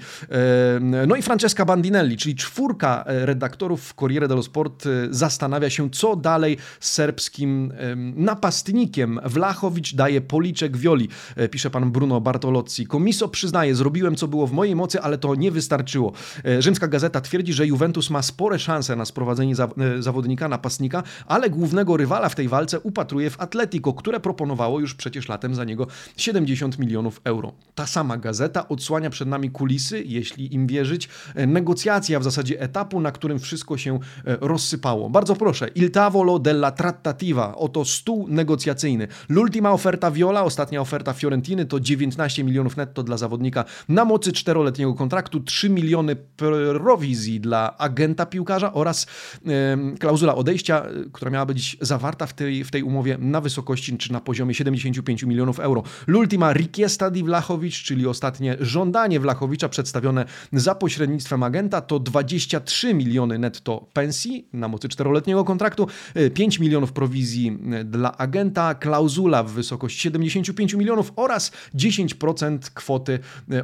No 1.07 1.17
i 1.17 1.23
Francesca 1.23 1.65
Bandinelli, 1.65 2.17
czyli 2.17 2.35
czwórka 2.35 3.05
e, 3.07 3.27
redaktorów 3.27 3.83
w 3.83 3.95
Corriere 3.95 4.29
dello 4.29 4.43
Sport 4.43 4.87
e, 4.87 4.91
zastanawia 5.11 5.71
się, 5.71 5.91
co 5.91 6.17
dalej 6.17 6.57
z 6.81 6.91
serbskim 6.91 7.73
napastnikiem. 8.17 9.21
Wlachowicz 9.25 9.95
daje 9.95 10.21
policzek 10.21 10.77
wioli, 10.77 11.09
e, 11.37 11.49
pisze 11.49 11.71
pan 11.71 11.91
Bruno 11.91 12.21
Bartolozzi. 12.21 12.87
Komiso 12.87 13.29
przyznaje, 13.29 13.75
zrobiłem 13.75 14.17
co 14.17 14.29
było 14.29 14.47
w 14.47 14.53
mojej 14.53 14.77
mocy, 14.77 15.01
ale 15.01 15.19
to 15.19 15.35
nie 15.35 15.51
wystarczyło. 15.51 16.13
Rzymska 16.59 16.89
Gazeta 16.89 17.21
twierdzi, 17.21 17.53
że 17.53 17.67
Juventus 17.67 18.11
ma 18.11 18.23
spore 18.23 18.59
szanse 18.59 18.97
na 18.97 19.05
sprowadzenie 19.05 19.55
zawodnika, 19.99 20.49
napastnika, 20.49 21.03
ale 21.27 21.51
głównego 21.51 21.97
rywala 21.97 22.29
w 22.29 22.35
tej 22.35 22.49
walce 22.49 22.81
upatruje 22.81 23.31
w 23.31 23.41
Atletico, 23.41 23.93
które 23.93 24.21
proponowało 24.21 24.81
już 24.81 24.95
przecież 24.95 25.29
latem 25.29 25.55
za 25.55 25.65
niego 25.65 25.87
70 26.17 26.79
milionów 26.79 27.21
euro. 27.25 27.53
Ta 27.75 27.87
sama 27.87 28.17
gazeta 28.17 28.69
odsłania 28.69 29.11
przed 29.11 29.29
nami 29.29 29.51
kulisy, 29.51 30.03
jeśli 30.07 30.26
jeśli 30.27 30.55
im 30.55 30.67
wierzyć, 30.67 31.09
e, 31.35 31.47
negocjacja 31.47 32.21
w 32.21 32.25
zasadzie 32.25 32.61
etapu, 32.61 33.01
na 33.01 33.13
którym 33.13 33.39
wszystko 33.39 33.79
się 33.79 33.95
e, 33.95 34.37
rozsypało. 34.41 35.11
Bardzo 35.11 35.37
proszę, 35.37 35.69
il 35.75 35.91
tavolo 35.91 36.39
della 36.39 36.71
trattativa, 36.71 37.55
oto 37.57 37.85
stół 37.85 38.27
negocjacyjny. 38.29 39.09
L'ultima 39.31 39.73
oferta 39.73 40.11
Viola, 40.11 40.45
ostatnia 40.45 40.81
oferta 40.81 41.13
Fiorentiny 41.13 41.65
to 41.65 41.81
19 41.81 42.45
milionów 42.45 42.77
netto 42.77 43.03
dla 43.03 43.17
zawodnika 43.17 43.65
na 43.89 44.05
mocy 44.05 44.33
czteroletniego 44.33 44.95
kontraktu, 44.95 45.41
3 45.41 45.71
miliony 45.71 46.17
prowizji 46.37 47.41
dla 47.41 47.79
agenta 47.79 48.27
piłkarza 48.27 48.73
oraz 48.73 49.07
e, 49.47 49.97
klauzula 49.99 50.35
odejścia, 50.35 50.85
e, 50.85 51.11
która 51.13 51.31
miała 51.31 51.47
być 51.47 51.77
zawarta 51.81 52.27
w 52.27 52.33
tej, 52.33 52.65
w 52.65 52.71
tej 52.71 52.83
umowie 52.83 53.19
na 53.21 53.41
wysokości 53.41 53.99
czy 53.99 54.13
na 54.13 54.21
poziomie 54.21 54.55
75 54.55 55.23
milionów 55.23 55.61
euro. 55.61 55.83
L'ultima 56.09 56.53
richiesta 56.53 57.11
di 57.11 57.23
Vlahovic, 57.23 57.75
czyli 57.75 58.07
ostatnie 58.07 58.57
żądanie 58.61 59.21
Vlachowicza 59.21 59.69
przedstawione 59.69 60.16
za 60.53 60.75
pośrednictwem 60.75 61.43
agenta 61.43 61.81
to 61.81 61.99
23 61.99 62.95
miliony 62.95 63.39
netto 63.39 63.87
pensji 63.93 64.49
na 64.53 64.69
mocy 64.69 64.89
czteroletniego 64.89 65.45
kontraktu, 65.45 65.87
5 66.35 66.59
milionów 66.59 66.93
prowizji 66.93 67.59
dla 67.85 68.19
agenta, 68.19 68.75
klauzula 68.75 69.43
w 69.43 69.51
wysokości 69.51 70.01
75 70.01 70.75
milionów 70.75 71.13
oraz 71.17 71.53
10% 71.75 72.59
kwoty 72.75 73.19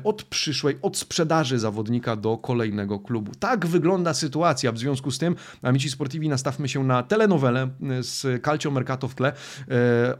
od 0.04 0.22
przyszłej 0.22 0.78
odsprzedaży 0.82 1.58
zawodnika 1.58 2.16
do 2.16 2.36
kolejnego 2.36 2.98
klubu. 2.98 3.32
Tak 3.38 3.66
wygląda 3.66 4.14
sytuacja. 4.14 4.72
W 4.72 4.78
związku 4.78 5.10
z 5.10 5.18
tym, 5.18 5.36
amici 5.62 5.90
sportivi, 5.90 6.28
nastawmy 6.28 6.68
się 6.68 6.84
na 6.84 7.02
telenowelę 7.02 7.68
z 8.00 8.42
Calcio 8.44 8.70
Mercato 8.70 9.08
w 9.08 9.14
tle, 9.14 9.32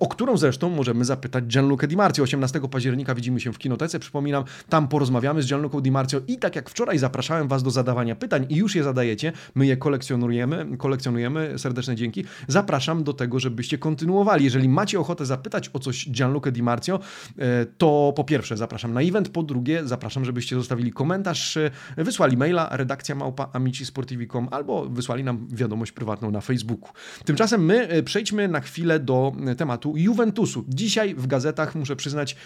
o 0.01 0.09
którą 0.09 0.37
zresztą 0.37 0.71
możemy 0.71 1.05
zapytać 1.05 1.45
Gianluca 1.45 1.87
Di 1.87 1.97
Marzio. 1.97 2.23
18 2.23 2.61
października 2.61 3.15
widzimy 3.15 3.41
się 3.41 3.53
w 3.53 3.59
kinotece, 3.59 3.99
przypominam, 3.99 4.45
tam 4.69 4.89
porozmawiamy 4.89 5.43
z 5.43 5.47
Gianluca 5.47 5.81
Di 5.81 5.91
Marzio 5.91 6.21
i 6.27 6.39
tak 6.39 6.57
jak 6.57 6.71
wczoraj 6.71 6.99
zapraszałem 6.99 7.49
Was 7.49 7.63
do 7.63 7.71
zadawania 7.71 8.17
pytań 8.17 8.47
i 8.49 8.57
już 8.57 8.75
je 8.75 8.85
zadajecie, 8.85 9.33
my 9.55 9.67
je 9.67 9.77
kolekcjonujemy, 9.77 10.77
kolekcjonujemy, 10.79 11.59
serdeczne 11.59 11.97
dzięki. 11.97 12.25
Zapraszam 12.49 13.05
do 13.05 13.13
tego, 13.13 13.41
żebyście 13.41 13.79
kontynuowali. 13.79 14.45
Jeżeli 14.45 14.69
macie 14.69 15.01
ochotę 15.01 15.27
zapytać 15.27 15.71
o 15.73 15.79
coś 15.79 16.11
Gianluca 16.11 16.51
Di 16.51 16.63
Marzio, 16.63 17.01
e, 17.39 17.67
to 17.67 18.13
po 18.17 18.25
pierwsze 18.25 18.57
zapraszam 18.57 18.93
na 18.93 19.01
event, 19.01 19.29
po 19.29 19.43
drugie 19.43 19.83
zapraszam, 19.85 20.25
żebyście 20.25 20.57
zostawili 20.57 20.93
komentarz, 20.93 21.57
e, 21.57 21.71
wysłali 21.97 22.37
maila 22.37 22.69
redakcja 22.73 23.15
małpa 23.15 23.51
amicisportivi.com 23.53 24.49
albo 24.51 24.89
wysłali 24.89 25.25
nam 25.25 25.49
wiadomość 25.51 25.93
prywatną 25.93 26.31
na 26.31 26.41
Facebooku. 26.41 26.89
Tymczasem 27.25 27.65
my 27.65 27.89
e, 27.89 28.03
przejdźmy 28.03 28.49
na 28.49 28.61
chwilę 28.61 29.01
do 29.01 29.33
tematu 29.57 29.95
Juventusu. 29.97 30.65
Dzisiaj 30.69 31.15
w 31.15 31.27
gazetach, 31.27 31.75
muszę 31.75 31.97
przyznać, 31.97 32.37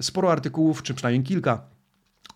sporo 0.00 0.32
artykułów, 0.32 0.82
czy 0.82 0.94
przynajmniej 0.94 1.24
kilka 1.24 1.62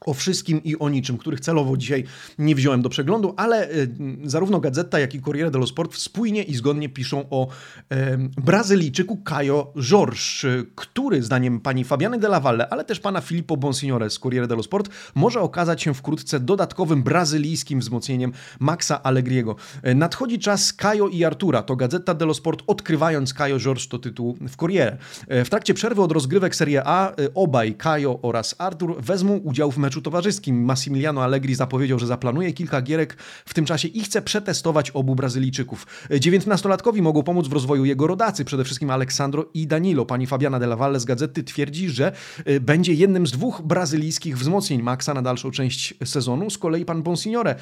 o 0.01 0.15
wszystkim 0.15 0.65
i 0.65 0.79
o 0.79 0.89
niczym, 0.89 1.19
których 1.19 1.41
celowo 1.41 1.77
dzisiaj 1.77 2.05
nie 2.39 2.55
wziąłem 2.55 2.83
do 2.83 2.89
przeglądu, 2.89 3.35
ale 3.37 3.71
y, 3.71 3.89
zarówno 4.25 4.61
Gazeta, 4.61 4.99
jak 4.99 5.15
i 5.15 5.23
Corriere 5.23 5.51
dello 5.51 5.67
Sport 5.67 5.97
spójnie 5.97 6.43
i 6.43 6.55
zgodnie 6.55 6.89
piszą 6.89 7.25
o 7.31 7.49
e, 7.91 8.19
Brazylijczyku 8.19 9.17
Caio 9.25 9.73
Jorge, 9.91 10.65
który 10.75 11.23
zdaniem 11.23 11.61
pani 11.61 11.85
Fabiany 11.85 12.19
Della 12.19 12.41
Valle, 12.41 12.69
ale 12.69 12.85
też 12.85 13.01
pana 13.01 13.21
Filippo 13.21 13.57
Bonsignore 13.57 14.11
z 14.11 14.19
Corriere 14.19 14.47
dello 14.47 14.63
Sport 14.63 14.89
może 15.15 15.41
okazać 15.41 15.83
się 15.83 15.95
wkrótce 15.95 16.41
dodatkowym 16.41 17.03
brazylijskim 17.03 17.81
wzmocnieniem 17.81 18.33
Maxa 18.61 19.03
Allegriego. 19.03 19.57
E, 19.83 19.95
nadchodzi 19.95 20.39
czas 20.39 20.73
Caio 20.73 21.09
i 21.09 21.25
Artura, 21.25 21.63
to 21.63 21.77
Gazeta 21.77 22.15
dello 22.15 22.35
Sport 22.35 22.63
odkrywając 22.67 23.35
Caio 23.35 23.59
Jorge 23.65 23.89
to 23.89 23.99
tytuł 23.99 24.37
w 24.41 24.57
Corriere. 24.57 24.97
E, 25.29 25.45
w 25.45 25.51
trakcie 25.51 25.75
przerwy 25.75 26.03
od 26.03 26.13
rozgrywek 26.13 26.57
Serie 26.57 26.83
A 26.85 27.13
obaj 27.35 27.75
Caio 27.75 28.19
oraz 28.23 28.55
Artur 28.59 29.03
wezmą 29.03 29.37
udział 29.37 29.71
w 29.71 29.79
meczu 29.87 30.03
towarzyskim. 30.03 30.65
Massimiliano 30.65 31.25
Allegri 31.25 31.55
zapowiedział, 31.55 31.99
że 31.99 32.07
zaplanuje 32.07 32.53
kilka 32.53 32.83
gierek 32.83 33.17
w 33.47 33.55
tym 33.55 33.65
czasie 33.65 33.89
i 33.89 34.01
chce 34.05 34.23
przetestować 34.23 34.91
obu 34.91 35.15
Brazylijczyków. 35.15 35.87
Dziewiętnastolatkowi 36.21 37.03
mogą 37.03 37.23
pomóc 37.23 37.49
w 37.49 37.53
rozwoju 37.53 37.85
jego 37.85 38.07
rodacy, 38.07 38.45
przede 38.45 38.65
wszystkim 38.65 38.91
Aleksandro 38.91 39.47
i 39.55 39.67
Danilo. 39.67 40.07
Pani 40.07 40.27
Fabiana 40.27 40.59
Della 40.59 40.77
Valle 40.77 41.01
z 41.01 41.05
gazety 41.05 41.45
twierdzi, 41.45 41.91
że 41.91 42.13
e, 42.45 42.61
będzie 42.61 42.93
jednym 42.95 43.27
z 43.27 43.33
dwóch 43.33 43.63
brazylijskich 43.63 44.39
wzmocnień 44.39 44.83
Maxa 44.83 45.15
na 45.15 45.23
dalszą 45.23 45.51
część 45.51 45.95
sezonu. 46.05 46.51
Z 46.51 46.59
kolei 46.59 46.85
pan 46.85 47.03
Bonsignore 47.03 47.55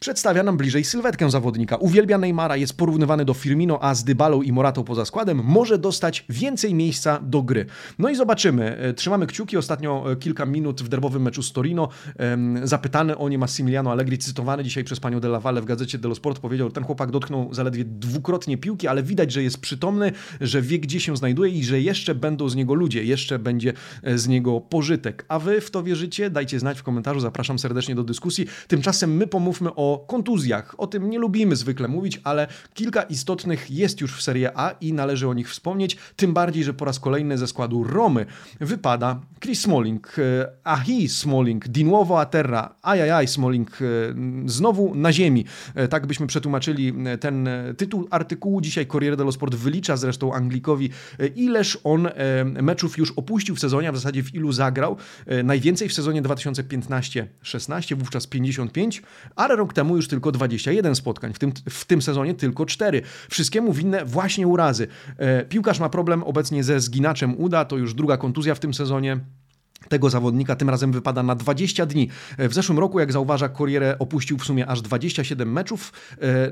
przedstawia 0.00 0.42
nam 0.42 0.56
bliżej 0.56 0.84
sylwetkę 0.84 1.30
zawodnika. 1.30 1.76
Uwielbia 1.76 2.18
Neymara, 2.18 2.56
jest 2.56 2.76
porównywany 2.76 3.24
do 3.24 3.34
Firmino, 3.34 3.84
a 3.84 3.94
z 3.94 4.04
Dybalą 4.04 4.42
i 4.42 4.52
Moratą 4.52 4.84
poza 4.84 5.04
składem 5.04 5.40
może 5.44 5.78
dostać 5.78 6.24
więcej 6.28 6.74
miejsca 6.74 7.20
do 7.22 7.42
gry. 7.42 7.66
No 7.98 8.08
i 8.08 8.16
zobaczymy. 8.16 8.76
E, 8.76 8.94
trzymamy 8.94 9.26
kciuki. 9.26 9.56
Ostatnio 9.56 10.12
e, 10.12 10.16
kilka 10.16 10.46
minut 10.46 10.82
w 10.82 10.88
derbowym 10.88 11.22
meczu 11.22 11.42
z 11.42 11.52
Torino. 11.52 11.88
Zapytany 12.62 13.18
o 13.18 13.28
nie 13.28 13.38
Massimiliano 13.38 13.92
Allegri, 13.92 14.18
cytowany 14.18 14.64
dzisiaj 14.64 14.84
przez 14.84 15.00
panią 15.00 15.20
Della 15.20 15.40
Valle 15.40 15.60
w 15.60 15.64
gazecie 15.64 15.98
dello 15.98 16.14
Sport, 16.14 16.38
powiedział, 16.38 16.68
że 16.68 16.72
ten 16.72 16.84
chłopak 16.84 17.10
dotknął 17.10 17.54
zaledwie 17.54 17.84
dwukrotnie 17.84 18.58
piłki, 18.58 18.88
ale 18.88 19.02
widać, 19.02 19.32
że 19.32 19.42
jest 19.42 19.60
przytomny, 19.60 20.12
że 20.40 20.62
wie 20.62 20.78
gdzie 20.78 21.00
się 21.00 21.16
znajduje 21.16 21.50
i 21.52 21.64
że 21.64 21.80
jeszcze 21.80 22.14
będą 22.14 22.48
z 22.48 22.54
niego 22.54 22.74
ludzie, 22.74 23.04
jeszcze 23.04 23.38
będzie 23.38 23.72
e, 24.02 24.18
z 24.18 24.28
niego 24.28 24.60
pożytek. 24.60 25.24
A 25.28 25.38
wy 25.38 25.60
w 25.60 25.70
to 25.70 25.82
wierzycie? 25.82 26.30
Dajcie 26.30 26.60
znać 26.60 26.78
w 26.78 26.82
komentarzu, 26.82 27.20
zapraszam 27.20 27.58
serdecznie 27.58 27.94
do 27.94 28.04
dyskusji. 28.04 28.46
Tymczasem 28.68 29.16
my 29.16 29.26
pomówmy 29.26 29.70
o 29.74 29.89
kontuzjach. 29.98 30.74
O 30.78 30.86
tym 30.86 31.10
nie 31.10 31.18
lubimy 31.18 31.56
zwykle 31.56 31.88
mówić, 31.88 32.20
ale 32.24 32.46
kilka 32.74 33.02
istotnych 33.02 33.70
jest 33.70 34.00
już 34.00 34.16
w 34.16 34.22
Serie 34.22 34.50
A 34.54 34.70
i 34.70 34.92
należy 34.92 35.28
o 35.28 35.34
nich 35.34 35.50
wspomnieć. 35.50 35.96
Tym 36.16 36.32
bardziej, 36.32 36.64
że 36.64 36.74
po 36.74 36.84
raz 36.84 37.00
kolejny 37.00 37.38
ze 37.38 37.46
składu 37.46 37.84
Romy 37.84 38.26
wypada 38.60 39.20
Chris 39.40 39.60
Smalling, 39.60 40.18
e, 40.18 40.48
Ahi 40.64 41.08
Smalling, 41.08 41.68
Di 41.68 41.84
nuovo 41.84 42.20
a 42.20 42.26
terra, 42.26 42.74
ajajaj 42.82 43.28
Smalling, 43.28 43.70
e, 43.80 43.84
znowu 44.46 44.94
na 44.94 45.12
ziemi. 45.12 45.44
E, 45.74 45.88
tak 45.88 46.06
byśmy 46.06 46.26
przetłumaczyli 46.26 46.94
ten 47.20 47.48
tytuł 47.76 48.08
artykułu. 48.10 48.60
Dzisiaj 48.60 48.86
Corriere 48.86 49.16
dello 49.16 49.32
Sport 49.32 49.54
wylicza 49.54 49.96
zresztą 49.96 50.34
Anglikowi, 50.34 50.90
ileż 51.36 51.78
on 51.84 52.08
meczów 52.62 52.98
już 52.98 53.12
opuścił 53.12 53.56
w 53.56 53.60
sezonie, 53.60 53.88
a 53.88 53.92
w 53.92 53.96
zasadzie 53.96 54.22
w 54.22 54.34
ilu 54.34 54.52
zagrał. 54.52 54.96
Najwięcej 55.44 55.88
w 55.88 55.92
sezonie 55.92 56.22
2015-16, 56.22 57.94
wówczas 57.96 58.26
55, 58.26 59.02
ale 59.36 59.56
rok 59.56 59.72
temu 59.72 59.79
już 59.88 60.08
tylko 60.08 60.32
21 60.32 60.94
spotkań, 60.94 61.32
w 61.32 61.38
tym, 61.38 61.52
w 61.70 61.84
tym 61.84 62.02
sezonie 62.02 62.34
tylko 62.34 62.66
4. 62.66 63.02
Wszystkiemu 63.30 63.72
winne 63.72 64.04
właśnie 64.04 64.46
urazy. 64.46 64.86
Piłkarz 65.48 65.80
ma 65.80 65.88
problem 65.88 66.22
obecnie 66.22 66.64
ze 66.64 66.80
zginaczem 66.80 67.38
uda, 67.38 67.64
to 67.64 67.76
już 67.76 67.94
druga 67.94 68.16
kontuzja 68.16 68.54
w 68.54 68.60
tym 68.60 68.74
sezonie 68.74 69.20
tego 69.88 70.10
zawodnika 70.10 70.56
tym 70.56 70.70
razem 70.70 70.92
wypada 70.92 71.22
na 71.22 71.34
20 71.34 71.86
dni. 71.86 72.08
W 72.38 72.54
zeszłym 72.54 72.78
roku, 72.78 73.00
jak 73.00 73.12
zauważa 73.12 73.48
Corriere, 73.48 73.98
opuścił 73.98 74.38
w 74.38 74.44
sumie 74.44 74.66
aż 74.66 74.82
27 74.82 75.52
meczów. 75.52 75.92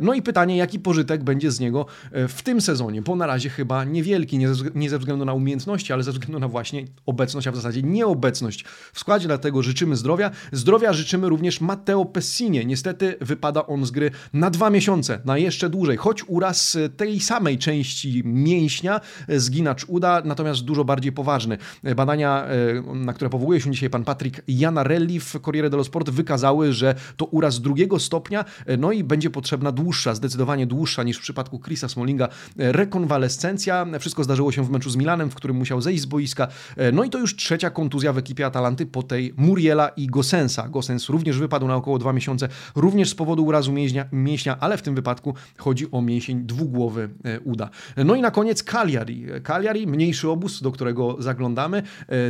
No 0.00 0.14
i 0.14 0.22
pytanie, 0.22 0.56
jaki 0.56 0.78
pożytek 0.78 1.24
będzie 1.24 1.50
z 1.50 1.60
niego 1.60 1.86
e, 2.12 2.28
w 2.28 2.42
tym 2.42 2.60
sezonie, 2.60 3.02
bo 3.02 3.16
na 3.16 3.26
razie 3.26 3.50
chyba 3.50 3.84
niewielki, 3.84 4.38
nie 4.74 4.90
ze 4.90 4.98
względu 4.98 5.24
na 5.24 5.34
umiejętności, 5.34 5.92
ale 5.92 6.02
ze 6.02 6.12
względu 6.12 6.38
na 6.38 6.48
właśnie 6.48 6.84
obecność, 7.06 7.46
a 7.46 7.52
w 7.52 7.56
zasadzie 7.56 7.82
nieobecność 7.82 8.64
w 8.92 9.00
składzie, 9.00 9.26
dlatego 9.26 9.62
życzymy 9.62 9.96
zdrowia. 9.96 10.30
Zdrowia 10.52 10.92
życzymy 10.92 11.28
również 11.28 11.60
Matteo 11.60 12.04
Pessinie. 12.04 12.64
Niestety 12.64 13.16
wypada 13.20 13.66
on 13.66 13.86
z 13.86 13.90
gry 13.90 14.10
na 14.32 14.50
dwa 14.50 14.70
miesiące, 14.70 15.20
na 15.24 15.38
jeszcze 15.38 15.70
dłużej, 15.70 15.96
choć 15.96 16.24
uraz 16.26 16.78
tej 16.96 17.20
samej 17.20 17.58
części 17.58 18.22
mięśnia, 18.24 19.00
e, 19.28 19.40
zginacz 19.40 19.84
uda, 19.88 20.22
natomiast 20.24 20.64
dużo 20.64 20.84
bardziej 20.84 21.12
poważny. 21.12 21.58
Badania, 21.96 22.46
e, 22.46 22.94
na 22.94 23.12
które 23.18 23.30
powołuje 23.30 23.60
się 23.60 23.70
dzisiaj 23.70 23.90
pan 23.90 24.04
Patryk 24.04 24.42
Janarelli 24.48 25.20
w 25.20 25.40
Corriere 25.40 25.70
dello 25.70 25.84
Sport, 25.84 26.10
wykazały, 26.10 26.72
że 26.72 26.94
to 27.16 27.24
uraz 27.24 27.60
drugiego 27.60 27.98
stopnia, 27.98 28.44
e, 28.66 28.76
no 28.76 28.92
i 28.92 29.04
będzie 29.04 29.30
potrzebna 29.30 29.72
dłuższa, 29.72 30.14
zdecydowanie 30.14 30.66
dłuższa 30.66 31.02
niż 31.02 31.18
w 31.18 31.20
przypadku 31.20 31.58
Chrisa 31.58 31.88
Smallinga 31.88 32.28
e, 32.28 32.72
rekonwalescencja. 32.72 33.86
Wszystko 34.00 34.24
zdarzyło 34.24 34.52
się 34.52 34.64
w 34.64 34.70
meczu 34.70 34.90
z 34.90 34.96
Milanem, 34.96 35.30
w 35.30 35.34
którym 35.34 35.56
musiał 35.56 35.80
zejść 35.80 36.02
z 36.02 36.06
boiska. 36.06 36.48
E, 36.76 36.92
no 36.92 37.04
i 37.04 37.10
to 37.10 37.18
już 37.18 37.36
trzecia 37.36 37.70
kontuzja 37.70 38.12
w 38.12 38.18
ekipie 38.18 38.46
Atalanty 38.46 38.86
po 38.86 39.02
tej 39.02 39.34
Muriela 39.36 39.88
i 39.88 40.06
Gosensa. 40.06 40.68
Gosens 40.68 41.08
również 41.08 41.38
wypadł 41.38 41.66
na 41.66 41.76
około 41.76 41.98
dwa 41.98 42.12
miesiące, 42.12 42.48
również 42.74 43.10
z 43.10 43.14
powodu 43.14 43.44
urazu 43.44 43.72
mięśnia, 43.72 44.04
mięśnia 44.12 44.56
ale 44.60 44.76
w 44.76 44.82
tym 44.82 44.94
wypadku 44.94 45.34
chodzi 45.56 45.90
o 45.90 46.02
mięsień 46.02 46.44
dwugłowy 46.44 47.08
uda. 47.44 47.70
No 47.96 48.14
i 48.14 48.20
na 48.20 48.30
koniec 48.30 48.62
Cagliari. 48.62 49.26
Cagliari, 49.42 49.86
mniejszy 49.86 50.30
obóz, 50.30 50.62
do 50.62 50.72
którego 50.72 51.16
zaglądamy. 51.18 51.82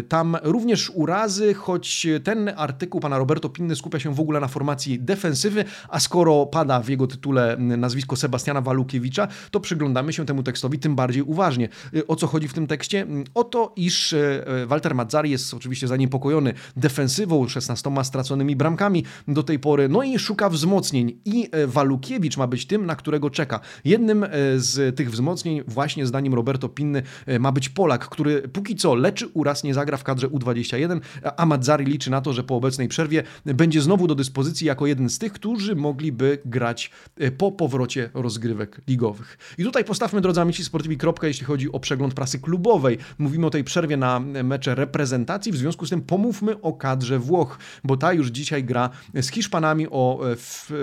Tam 0.09 0.37
również 0.43 0.78
również 0.79 0.91
urazy, 0.95 1.55
choć 1.55 2.07
ten 2.25 2.51
artykuł 2.57 3.01
pana 3.01 3.19
Roberto 3.19 3.49
Pinny 3.49 3.77
skupia 3.77 3.99
się 3.99 4.15
w 4.15 4.21
ogóle 4.21 4.41
na 4.41 4.49
formacji 4.49 5.01
defensywy, 5.01 5.65
a 5.89 6.01
skoro 6.01 6.47
pada 6.47 6.81
w 6.81 6.89
jego 6.89 7.07
tytule 7.07 7.57
nazwisko 7.59 8.17
Sebastiana 8.17 8.61
Walukiewicza, 8.61 9.29
to 9.51 9.61
przyglądamy 9.61 10.13
się 10.13 10.27
temu 10.27 10.43
tekstowi 10.43 10.79
tym 10.79 10.97
bardziej 10.97 11.23
uważnie. 11.23 11.69
O 12.09 12.17
co 12.17 12.27
chodzi 12.27 12.49
w 12.49 12.53
tym 12.53 12.67
tekście? 12.67 13.07
O 13.35 13.45
to, 13.45 13.73
iż 13.77 14.13
e, 14.13 14.45
Walter 14.67 14.95
Mazzari 14.95 15.31
jest 15.31 15.55
oczywiście 15.55 15.89
zaniepokojony 15.89 16.55
defensywą, 16.77 17.49
16 17.49 17.91
straconymi 18.03 18.57
bramkami 18.57 19.05
do 19.29 19.43
tej 19.43 19.59
pory, 19.59 19.89
no 19.89 20.03
i 20.03 20.19
szuka 20.19 20.49
wzmocnień 20.49 21.21
i 21.25 21.49
e, 21.53 21.67
Walukiewicz 21.67 22.37
ma 22.37 22.47
być 22.47 22.67
tym, 22.67 22.87
na 22.87 22.97
którego 22.97 23.31
czeka. 23.31 23.61
Jednym 23.85 24.25
e, 24.25 24.29
z 24.57 24.97
tych 24.97 25.11
wzmocnień, 25.11 25.63
właśnie 25.67 26.07
zdaniem 26.07 26.35
Roberto 26.35 26.69
Pinny, 26.69 27.03
ma 27.41 27.53
być 27.53 27.69
Polak, 27.69 28.09
który 28.09 28.43
póki 28.43 28.77
co 28.77 28.95
leczy 28.95 29.29
uraz, 29.35 29.65
nie 29.65 29.75
zagra 29.75 29.97
w 29.97 30.05
kadrze 30.05 30.29
U20 30.29 30.68
21, 30.69 31.01
a 31.37 31.47
Mazzari 31.47 31.85
liczy 31.85 32.11
na 32.11 32.21
to, 32.21 32.33
że 32.33 32.45
po 32.45 32.57
obecnej 32.57 32.89
przerwie 32.89 33.23
będzie 33.45 33.83
znowu 33.83 34.07
do 34.07 34.15
dyspozycji 34.15 34.67
jako 34.67 34.87
jeden 34.87 35.11
z 35.11 35.19
tych, 35.19 35.33
którzy 35.33 35.77
mogliby 35.77 36.39
grać 36.45 36.91
e, 37.17 37.31
po 37.31 37.53
powrocie 37.53 38.11
rozgrywek 38.15 38.81
ligowych. 38.89 39.39
I 39.59 39.65
tutaj 39.65 39.85
postawmy, 39.85 40.21
drodzy 40.21 40.41
amici, 40.41 40.65
sportivi 40.65 40.97
kropkę, 40.97 41.29
jeśli 41.29 41.47
chodzi 41.47 41.73
o 41.73 41.81
przegląd 41.81 42.15
prasy 42.15 42.39
klubowej. 42.39 42.99
Mówimy 43.19 43.47
o 43.47 43.51
tej 43.51 43.65
przerwie 43.65 43.97
na 43.97 44.21
mecze 44.21 44.75
reprezentacji, 44.75 45.53
w 45.53 45.57
związku 45.57 45.87
z 45.87 45.91
tym 45.91 46.03
pomówmy 46.03 46.61
o 46.61 46.73
kadrze 46.73 47.19
Włoch, 47.19 47.59
bo 47.85 47.97
ta 47.97 48.13
już 48.13 48.29
dzisiaj 48.29 48.65
gra 48.65 48.91
z 49.15 49.31
Hiszpanami 49.31 49.87
o 49.91 50.21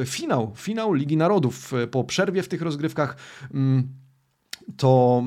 e, 0.02 0.06
finał, 0.06 0.54
finał 0.56 0.94
Ligi 0.94 1.18
Narodów. 1.18 1.72
Po 1.92 2.04
przerwie 2.04 2.44
w 2.44 2.48
tych 2.48 2.62
rozgrywkach... 2.62 3.18
Mm, 3.54 4.05
to 4.78 5.24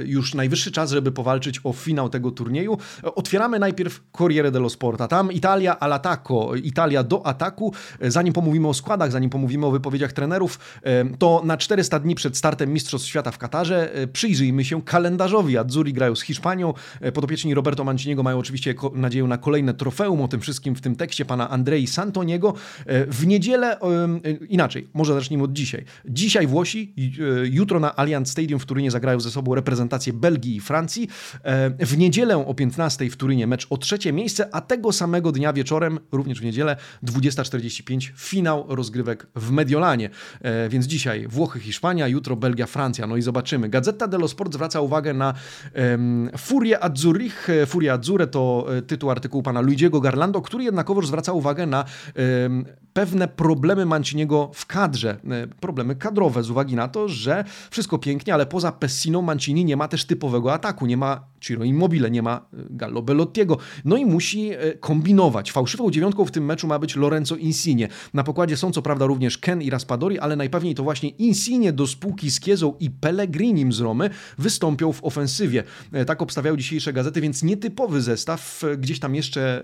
e, 0.00 0.04
już 0.04 0.34
najwyższy 0.34 0.72
czas, 0.72 0.90
żeby 0.90 1.12
powalczyć 1.12 1.60
o 1.64 1.72
finał 1.72 2.08
tego 2.08 2.30
turnieju. 2.30 2.78
Otwieramy 3.02 3.58
najpierw 3.58 4.00
Corriere 4.12 4.50
dello 4.50 4.70
Sporta. 4.70 5.08
Tam 5.08 5.32
Italia 5.32 5.76
all'attacco, 5.80 6.56
Italia 6.62 7.02
do 7.02 7.26
ataku. 7.26 7.74
Zanim 8.00 8.32
pomówimy 8.32 8.68
o 8.68 8.74
składach, 8.74 9.12
zanim 9.12 9.30
pomówimy 9.30 9.66
o 9.66 9.70
wypowiedziach 9.70 10.12
trenerów, 10.12 10.58
e, 10.82 11.04
to 11.16 11.42
na 11.44 11.56
400 11.56 11.98
dni 11.98 12.14
przed 12.14 12.36
startem 12.36 12.72
Mistrzostw 12.72 13.08
Świata 13.08 13.30
w 13.30 13.38
Katarze 13.38 13.94
e, 13.94 14.06
przyjrzyjmy 14.06 14.64
się 14.64 14.82
kalendarzowi. 14.82 15.58
Azzurri 15.58 15.92
grają 15.92 16.16
z 16.16 16.22
Hiszpanią. 16.22 16.74
Podopieczni 17.14 17.54
Roberto 17.54 17.84
Manciniego 17.84 18.22
mają 18.22 18.38
oczywiście 18.38 18.74
nadzieję 18.94 19.24
na 19.24 19.38
kolejne 19.38 19.74
trofeum. 19.74 20.22
O 20.22 20.28
tym 20.28 20.40
wszystkim 20.40 20.74
w 20.74 20.80
tym 20.80 20.96
tekście 20.96 21.24
pana 21.24 21.50
Andrei 21.50 21.86
Santoniego. 21.86 22.54
W 22.86 23.26
niedzielę, 23.26 23.78
inaczej, 24.48 24.88
może 24.94 25.14
zacznijmy 25.14 25.44
od 25.44 25.52
dzisiaj. 25.52 25.84
Dzisiaj 26.04 26.46
Włosi, 26.46 26.94
jutro 27.50 27.80
na 27.80 27.96
Allianz 27.96 28.30
Stadium 28.30 28.60
w 28.60 28.66
Turynie 28.80 28.90
zagrają 28.90 29.20
ze 29.20 29.30
sobą 29.30 29.54
reprezentacje 29.54 30.12
Belgii 30.12 30.56
i 30.56 30.60
Francji. 30.60 31.08
E, 31.44 31.86
w 31.86 31.98
niedzielę 31.98 32.46
o 32.46 32.54
15 32.54 33.10
w 33.10 33.16
Turynie 33.16 33.46
mecz 33.46 33.66
o 33.70 33.76
trzecie 33.76 34.12
miejsce, 34.12 34.54
a 34.54 34.60
tego 34.60 34.92
samego 34.92 35.32
dnia 35.32 35.52
wieczorem, 35.52 35.98
również 36.12 36.40
w 36.40 36.44
niedzielę 36.44 36.76
20.45 37.04 38.10
finał 38.16 38.64
rozgrywek 38.68 39.26
w 39.34 39.50
Mediolanie. 39.50 40.10
E, 40.40 40.68
więc 40.68 40.86
dzisiaj 40.86 41.28
Włochy, 41.28 41.60
Hiszpania, 41.60 42.08
jutro 42.08 42.36
Belgia, 42.36 42.66
Francja. 42.66 43.06
No 43.06 43.16
i 43.16 43.22
zobaczymy. 43.22 43.68
Gazeta 43.68 44.08
dello 44.08 44.28
Sport 44.28 44.52
zwraca 44.52 44.80
uwagę 44.80 45.14
na 45.14 45.34
um, 45.74 46.30
Furie 46.38 46.84
Azzurich. 46.84 47.48
Furie 47.66 47.92
Azzurre 47.92 48.26
to 48.26 48.66
e, 48.76 48.82
tytuł 48.82 49.10
artykułu 49.10 49.42
pana 49.42 49.60
Luigiego 49.60 50.00
Garlando, 50.00 50.42
który 50.42 50.64
jednakowoż 50.64 51.06
zwraca 51.06 51.32
uwagę 51.32 51.66
na 51.66 51.84
um, 52.44 52.64
pewne 52.92 53.28
problemy 53.28 53.86
Manciniego 53.86 54.50
w 54.54 54.66
kadrze. 54.66 55.16
Problemy 55.60 55.96
kadrowe 55.96 56.42
z 56.42 56.50
uwagi 56.50 56.76
na 56.76 56.88
to, 56.88 57.08
że 57.08 57.44
wszystko 57.70 57.98
pięknie, 57.98 58.34
ale 58.34 58.46
poza 58.46 58.72
Pessino 58.72 59.22
Mancini 59.22 59.64
nie 59.64 59.76
ma 59.76 59.88
też 59.88 60.04
typowego 60.04 60.52
ataku, 60.52 60.86
nie 60.86 60.96
ma 60.96 61.29
Ciro 61.40 61.64
Immobile, 61.64 62.10
nie 62.10 62.22
ma 62.22 62.46
Gallo 62.52 63.02
Bellottiego, 63.02 63.58
no 63.84 63.96
i 63.96 64.06
musi 64.06 64.50
kombinować. 64.80 65.52
Fałszywą 65.52 65.90
dziewiątką 65.90 66.24
w 66.24 66.30
tym 66.30 66.44
meczu 66.44 66.66
ma 66.66 66.78
być 66.78 66.96
Lorenzo 66.96 67.36
Insigne. 67.36 67.88
Na 68.14 68.24
pokładzie 68.24 68.56
są 68.56 68.72
co 68.72 68.82
prawda 68.82 69.06
również 69.06 69.38
Ken 69.38 69.62
i 69.62 69.70
Raspadori, 69.70 70.18
ale 70.18 70.36
najpewniej 70.36 70.74
to 70.74 70.82
właśnie 70.82 71.08
Insigne 71.08 71.72
do 71.72 71.86
spółki 71.86 72.30
z 72.30 72.40
Kiezą 72.40 72.74
i 72.80 72.90
Pellegrinim 72.90 73.72
z 73.72 73.80
Romy 73.80 74.10
wystąpią 74.38 74.92
w 74.92 75.04
ofensywie. 75.04 75.64
Tak 76.06 76.22
obstawiają 76.22 76.56
dzisiejsze 76.56 76.92
gazety, 76.92 77.20
więc 77.20 77.42
nietypowy 77.42 78.00
zestaw, 78.00 78.62
gdzieś 78.78 79.00
tam 79.00 79.14
jeszcze 79.14 79.62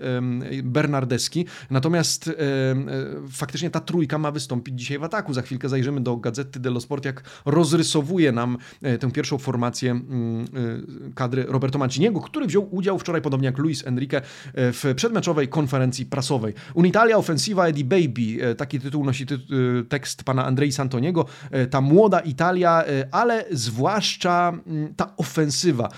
Bernardeski, 0.63 1.45
natomiast 1.69 2.31
faktycznie 3.31 3.69
ta 3.69 3.79
trójka 3.79 4.17
ma 4.17 4.31
wystąpić 4.31 4.79
dzisiaj 4.79 4.99
w 4.99 5.03
ataku. 5.03 5.33
Za 5.33 5.41
chwilkę 5.41 5.69
zajrzymy 5.69 6.01
do 6.01 6.17
Gazety 6.17 6.59
dello 6.59 6.81
Sport, 6.81 7.05
jak 7.05 7.23
rozrysowuje 7.45 8.31
nam 8.31 8.57
e, 8.81 8.97
tę 8.97 9.11
pierwszą 9.11 9.37
formację 9.37 9.91
mm, 9.91 10.45
e, 10.45 10.47
kadry 11.15 11.45
Roberto 11.47 11.66
Manciniego, 11.75 12.21
który 12.21 12.47
wziął 12.47 12.75
udział 12.75 12.99
wczoraj, 12.99 13.21
podobnie 13.21 13.45
jak 13.45 13.57
Luis 13.57 13.87
Enrique, 13.87 14.17
e, 14.17 14.21
w 14.53 14.83
przedmeczowej 14.95 15.47
konferencji 15.47 16.05
prasowej. 16.05 16.53
Unitalia 16.73 17.17
Offensiva 17.17 17.67
Eddie 17.67 17.85
Baby, 17.85 18.55
taki 18.55 18.79
tytuł 18.79 19.05
nosi 19.05 19.25
tekst 19.89 20.23
pana 20.23 20.45
Andrei 20.45 20.71
Santoniego, 20.71 21.25
ta 21.69 21.81
młoda 21.81 22.19
Italia, 22.19 22.83
ale 23.11 23.45
zwłaszcza 23.51 24.53
mm, 24.67 24.93
ta 24.95 25.17
ofensywa. 25.17 25.89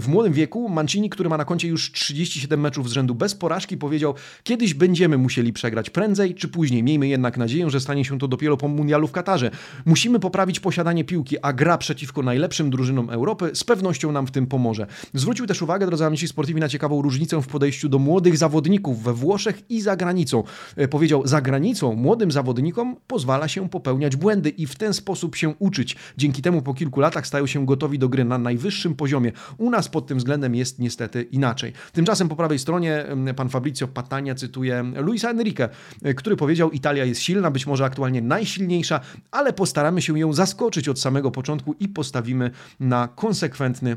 W 0.00 0.04
młodym 0.08 0.32
wieku 0.32 0.68
Mancini, 0.68 1.10
który 1.10 1.28
ma 1.28 1.36
na 1.36 1.44
koncie 1.44 1.68
już 1.68 1.92
37 1.92 2.60
meczów 2.60 2.88
z 2.88 2.92
rzędu 2.92 3.14
bez 3.14 3.34
porażki, 3.34 3.76
powiedział, 3.76 4.14
kiedyś 4.42 4.74
będziemy 4.74 5.18
musieli 5.18 5.52
przegrać 5.52 5.90
prędzej 5.90 6.34
czy 6.34 6.48
później. 6.48 6.82
Miejmy 6.82 7.08
jednak 7.08 7.36
nadzieję, 7.36 7.70
że 7.70 7.80
stanie 7.80 8.04
się 8.04 8.18
to 8.18 8.28
dopiero 8.28 8.56
po 8.56 8.68
mundialu 8.68 9.08
w 9.08 9.12
Katarze. 9.12 9.50
Musimy 9.84 10.20
poprawić 10.20 10.60
posiadanie 10.60 11.04
piłki, 11.04 11.36
a 11.42 11.52
gra 11.52 11.78
przeciwko 11.78 12.22
najlepszym 12.22 12.70
drużynom 12.70 13.10
Europy 13.10 13.50
z 13.54 13.64
pewnością 13.64 14.12
nam 14.12 14.23
w 14.26 14.30
tym 14.30 14.46
pomoże. 14.46 14.86
Zwrócił 15.14 15.46
też 15.46 15.62
uwagę, 15.62 15.86
drodzy 15.86 16.04
amici 16.04 16.28
sportivi, 16.28 16.60
na 16.60 16.68
ciekawą 16.68 17.02
różnicę 17.02 17.42
w 17.42 17.46
podejściu 17.46 17.88
do 17.88 17.98
młodych 17.98 18.36
zawodników 18.36 19.02
we 19.02 19.12
Włoszech 19.12 19.70
i 19.70 19.80
za 19.80 19.96
granicą. 19.96 20.44
E, 20.76 20.88
powiedział, 20.88 21.26
za 21.26 21.40
granicą 21.40 21.94
młodym 21.94 22.30
zawodnikom 22.30 22.96
pozwala 23.06 23.48
się 23.48 23.68
popełniać 23.68 24.16
błędy 24.16 24.50
i 24.50 24.66
w 24.66 24.76
ten 24.76 24.94
sposób 24.94 25.36
się 25.36 25.54
uczyć. 25.58 25.96
Dzięki 26.16 26.42
temu 26.42 26.62
po 26.62 26.74
kilku 26.74 27.00
latach 27.00 27.26
stają 27.26 27.46
się 27.46 27.66
gotowi 27.66 27.98
do 27.98 28.08
gry 28.08 28.24
na 28.24 28.38
najwyższym 28.38 28.94
poziomie. 28.94 29.32
U 29.58 29.70
nas 29.70 29.88
pod 29.88 30.06
tym 30.06 30.18
względem 30.18 30.54
jest 30.54 30.78
niestety 30.78 31.22
inaczej. 31.22 31.72
Tymczasem 31.92 32.28
po 32.28 32.36
prawej 32.36 32.58
stronie 32.58 33.04
pan 33.36 33.48
Fabrizio 33.48 33.88
Patania 33.88 34.34
cytuje 34.34 34.84
Luisa 34.96 35.30
Enrique, 35.30 35.68
e, 36.02 36.14
który 36.14 36.36
powiedział, 36.36 36.70
Italia 36.70 37.04
jest 37.04 37.20
silna, 37.20 37.50
być 37.50 37.66
może 37.66 37.84
aktualnie 37.84 38.22
najsilniejsza, 38.22 39.00
ale 39.30 39.52
postaramy 39.52 40.02
się 40.02 40.18
ją 40.18 40.32
zaskoczyć 40.32 40.88
od 40.88 41.00
samego 41.00 41.30
początku 41.30 41.74
i 41.80 41.88
postawimy 41.88 42.50
na 42.80 43.08
konsekwentny 43.08 43.96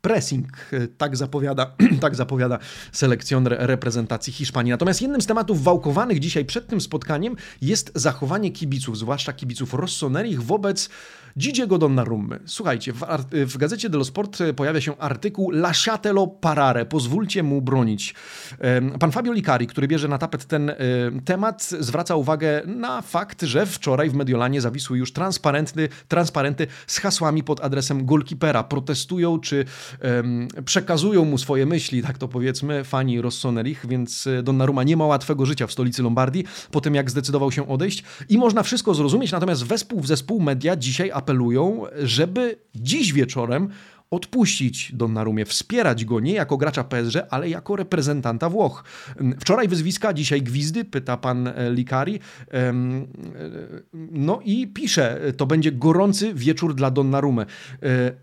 pressing, 0.00 0.46
tak 0.98 1.16
zapowiada, 1.16 1.76
tak 2.00 2.14
zapowiada 2.14 2.58
selekcjoner 2.92 3.56
reprezentacji 3.58 4.32
Hiszpanii. 4.32 4.70
Natomiast 4.70 5.02
jednym 5.02 5.20
z 5.20 5.26
tematów 5.26 5.62
wałkowanych 5.62 6.20
dzisiaj 6.20 6.44
przed 6.44 6.66
tym 6.66 6.80
spotkaniem 6.80 7.36
jest 7.62 7.92
zachowanie 7.94 8.50
kibiców, 8.50 8.98
zwłaszcza 8.98 9.32
kibiców 9.32 9.74
Rossonerich 9.74 10.42
wobec 10.42 10.88
Gigiego 11.38 11.78
Donnarummy. 11.78 12.40
Słuchajcie, 12.46 12.92
w, 12.92 13.02
w 13.32 13.56
gazecie 13.56 13.90
dello 13.90 14.04
Sport 14.04 14.38
pojawia 14.56 14.80
się 14.80 14.98
artykuł 14.98 15.50
Lasciatelo 15.50 16.26
parare, 16.26 16.86
pozwólcie 16.86 17.42
mu 17.42 17.62
bronić. 17.62 18.14
Pan 19.00 19.12
Fabio 19.12 19.32
Licari, 19.32 19.66
który 19.66 19.88
bierze 19.88 20.08
na 20.08 20.18
tapet 20.18 20.44
ten 20.44 20.72
temat, 21.24 21.62
zwraca 21.80 22.16
uwagę 22.16 22.62
na 22.66 23.02
fakt, 23.02 23.42
że 23.42 23.66
wczoraj 23.66 24.10
w 24.10 24.14
Mediolanie 24.14 24.60
zawisły 24.60 24.98
już 24.98 25.12
transparenty, 25.12 25.88
transparenty 26.08 26.66
z 26.86 26.98
hasłami 26.98 27.42
pod 27.42 27.64
adresem 27.64 28.06
golkipera. 28.06 28.64
Protestują 28.64 29.40
czy 29.40 29.64
um, 30.02 30.48
przekazują 30.64 31.24
mu 31.24 31.38
swoje 31.38 31.66
myśli, 31.66 32.02
tak 32.02 32.18
to 32.18 32.28
powiedzmy, 32.28 32.84
fani 32.84 33.20
Rossonerich, 33.20 33.86
więc 33.88 34.26
e, 34.26 34.42
Donnarumma 34.42 34.82
nie 34.82 34.96
ma 34.96 35.06
łatwego 35.06 35.46
życia 35.46 35.66
w 35.66 35.72
stolicy 35.72 36.02
Lombardii, 36.02 36.44
po 36.70 36.80
tym 36.80 36.94
jak 36.94 37.10
zdecydował 37.10 37.52
się 37.52 37.68
odejść 37.68 38.04
i 38.28 38.38
można 38.38 38.62
wszystko 38.62 38.94
zrozumieć, 38.94 39.32
natomiast 39.32 39.64
wespół 39.64 40.00
w 40.00 40.06
zespół 40.06 40.40
media 40.40 40.76
dzisiaj 40.76 41.10
apelują, 41.18 41.82
żeby 42.02 42.56
dziś 42.74 43.12
wieczorem 43.12 43.68
odpuścić 44.10 44.92
Donnarumie, 44.94 45.44
wspierać 45.44 46.04
go 46.04 46.20
nie 46.20 46.32
jako 46.32 46.56
gracza 46.56 46.84
PSG, 46.84 47.16
ale 47.30 47.48
jako 47.48 47.76
reprezentanta 47.76 48.48
Włoch. 48.48 48.84
Wczoraj 49.40 49.68
wyzwiska, 49.68 50.12
dzisiaj 50.12 50.42
gwizdy, 50.42 50.84
pyta 50.84 51.16
pan 51.16 51.46
e, 51.48 51.72
Likari. 51.72 52.20
E, 52.52 52.72
no 54.12 54.40
i 54.44 54.66
pisze, 54.66 55.20
to 55.36 55.46
będzie 55.46 55.72
gorący 55.72 56.34
wieczór 56.34 56.74
dla 56.74 56.90
Donnarumy. 56.90 57.42
E, 57.42 57.46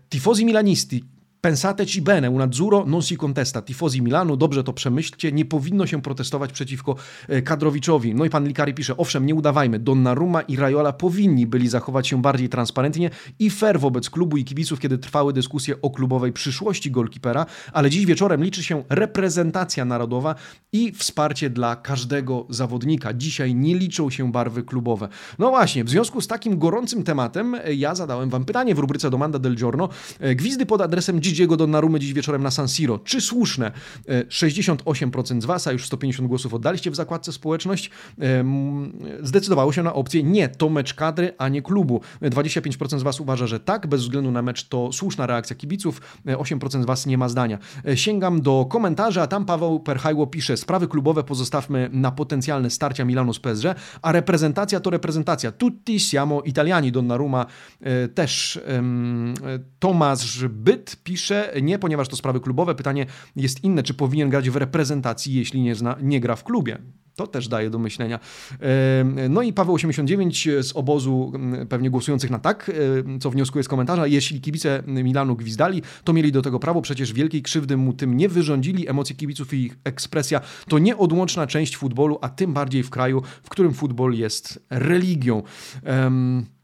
tifosi 0.08 0.44
milanisti, 0.44 1.04
Pensate 1.46 1.86
ci 1.86 2.02
bene, 2.02 2.28
un 2.28 2.40
azzurro 2.40 2.84
non 2.86 3.02
si 3.02 3.16
contesta. 3.16 3.62
Tifosi 3.62 4.02
Milanu, 4.02 4.36
dobrze 4.36 4.64
to 4.64 4.72
przemyślcie, 4.72 5.32
nie 5.32 5.44
powinno 5.44 5.86
się 5.86 6.02
protestować 6.02 6.52
przeciwko 6.52 6.96
e, 7.28 7.42
Kadrowiczowi. 7.42 8.14
No 8.14 8.24
i 8.24 8.30
pan 8.30 8.46
Likari 8.46 8.74
pisze, 8.74 8.96
owszem, 8.96 9.26
nie 9.26 9.34
udawajmy, 9.34 9.78
Donnarumma 9.78 10.40
i 10.42 10.56
Raiola 10.56 10.92
powinni 10.92 11.46
byli 11.46 11.68
zachować 11.68 12.08
się 12.08 12.22
bardziej 12.22 12.48
transparentnie 12.48 13.10
i 13.38 13.50
fair 13.50 13.80
wobec 13.80 14.10
klubu 14.10 14.36
i 14.36 14.44
kibiców, 14.44 14.80
kiedy 14.80 14.98
trwały 14.98 15.32
dyskusje 15.32 15.82
o 15.82 15.90
klubowej 15.90 16.32
przyszłości 16.32 16.90
golkipera, 16.90 17.46
ale 17.72 17.90
dziś 17.90 18.06
wieczorem 18.06 18.44
liczy 18.44 18.62
się 18.62 18.84
reprezentacja 18.88 19.84
narodowa 19.84 20.34
i 20.72 20.92
wsparcie 20.92 21.50
dla 21.50 21.76
każdego 21.76 22.46
zawodnika. 22.50 23.14
Dzisiaj 23.14 23.54
nie 23.54 23.74
liczą 23.74 24.10
się 24.10 24.32
barwy 24.32 24.62
klubowe. 24.62 25.08
No 25.38 25.50
właśnie, 25.50 25.84
w 25.84 25.90
związku 25.90 26.20
z 26.20 26.26
takim 26.26 26.58
gorącym 26.58 27.02
tematem 27.02 27.54
e, 27.54 27.74
ja 27.74 27.94
zadałem 27.94 28.30
wam 28.30 28.44
pytanie 28.44 28.74
w 28.74 28.78
rubryce 28.78 29.10
Domanda 29.10 29.38
del 29.38 29.56
Giorno. 29.56 29.88
E, 30.20 30.34
gwizdy 30.34 30.66
pod 30.66 30.80
adresem 30.80 31.20
Gigiego 31.36 31.56
Donnarumy 31.56 32.00
dziś 32.00 32.12
wieczorem 32.12 32.42
na 32.42 32.50
San 32.50 32.68
Siro. 32.68 32.98
Czy 32.98 33.20
słuszne? 33.20 33.72
68% 34.28 35.38
e, 35.38 35.40
z 35.40 35.44
Was, 35.44 35.66
a 35.66 35.72
już 35.72 35.86
150 35.86 36.28
głosów 36.28 36.54
oddaliście 36.54 36.90
w 36.90 36.96
zakładce 36.96 37.32
społeczność, 37.32 37.90
zdecydowało 39.22 39.72
się 39.72 39.82
na 39.82 39.94
opcję 39.94 40.22
nie, 40.22 40.48
to 40.48 40.68
mecz 40.68 40.94
kadry, 40.94 41.34
a 41.38 41.48
nie 41.48 41.62
klubu. 41.62 42.00
25% 42.22 42.98
z 42.98 43.02
Was 43.02 43.20
uważa, 43.20 43.46
że 43.46 43.60
tak, 43.60 43.86
bez 43.86 44.02
względu 44.02 44.30
na 44.30 44.42
mecz 44.42 44.68
to 44.68 44.92
słuszna 44.92 45.26
reakcja 45.26 45.56
kibiców, 45.56 46.00
8% 46.26 46.82
z 46.82 46.86
Was 46.86 47.06
nie 47.06 47.18
ma 47.18 47.28
zdania. 47.28 47.58
E, 47.88 47.96
sięgam 47.96 48.40
do 48.40 48.66
komentarza, 48.70 49.22
a 49.22 49.26
tam 49.26 49.44
Paweł 49.44 49.80
Perhajło 49.80 50.26
pisze, 50.26 50.56
sprawy 50.56 50.88
klubowe 50.88 51.24
pozostawmy 51.24 51.88
na 51.92 52.10
potencjalne 52.10 52.70
starcia 52.70 53.04
Milanu 53.04 53.34
z 53.34 53.38
PSG, 53.38 53.64
a 54.02 54.12
reprezentacja 54.12 54.80
to 54.80 54.90
reprezentacja. 54.90 55.52
Tutti 55.52 56.00
siamo 56.00 56.42
italiani, 56.42 56.92
Donnarumma 56.92 57.46
e, 57.80 58.08
też. 58.08 58.60
Tomasz 59.78 60.44
Byt 60.48 60.96
pisze, 61.04 61.25
pisze, 61.26 61.52
nie, 61.62 61.78
ponieważ 61.78 62.08
to 62.08 62.16
sprawy 62.16 62.40
klubowe. 62.40 62.74
Pytanie 62.74 63.06
jest 63.36 63.64
inne, 63.64 63.82
czy 63.82 63.94
powinien 63.94 64.30
grać 64.30 64.50
w 64.50 64.56
reprezentacji, 64.56 65.34
jeśli 65.34 65.60
nie, 65.60 65.74
zna, 65.74 65.96
nie 66.02 66.20
gra 66.20 66.36
w 66.36 66.44
klubie. 66.44 66.78
To 67.16 67.26
też 67.26 67.48
daje 67.48 67.70
do 67.70 67.78
myślenia. 67.78 68.20
No 69.28 69.42
i 69.42 69.52
Paweł 69.52 69.74
89 69.74 70.48
z 70.62 70.76
obozu 70.76 71.32
pewnie 71.68 71.90
głosujących 71.90 72.30
na 72.30 72.38
tak, 72.38 72.70
co 73.20 73.30
wnioskuje 73.30 73.64
z 73.64 73.68
komentarza. 73.68 74.06
Jeśli 74.06 74.40
kibice 74.40 74.82
Milanu 74.86 75.36
gwizdali, 75.36 75.82
to 76.04 76.12
mieli 76.12 76.32
do 76.32 76.42
tego 76.42 76.58
prawo, 76.58 76.82
przecież 76.82 77.12
wielkiej 77.12 77.42
krzywdy 77.42 77.76
mu 77.76 77.92
tym 77.92 78.16
nie 78.16 78.28
wyrządzili. 78.28 78.88
Emocje 78.88 79.16
kibiców 79.16 79.54
i 79.54 79.56
ich 79.56 79.78
ekspresja 79.84 80.40
to 80.68 80.78
nieodłączna 80.78 81.46
część 81.46 81.76
futbolu, 81.76 82.18
a 82.20 82.28
tym 82.28 82.52
bardziej 82.52 82.82
w 82.82 82.90
kraju, 82.90 83.22
w 83.42 83.48
którym 83.48 83.74
futbol 83.74 84.14
jest 84.14 84.66
religią. 84.70 85.42
Um, 85.86 86.55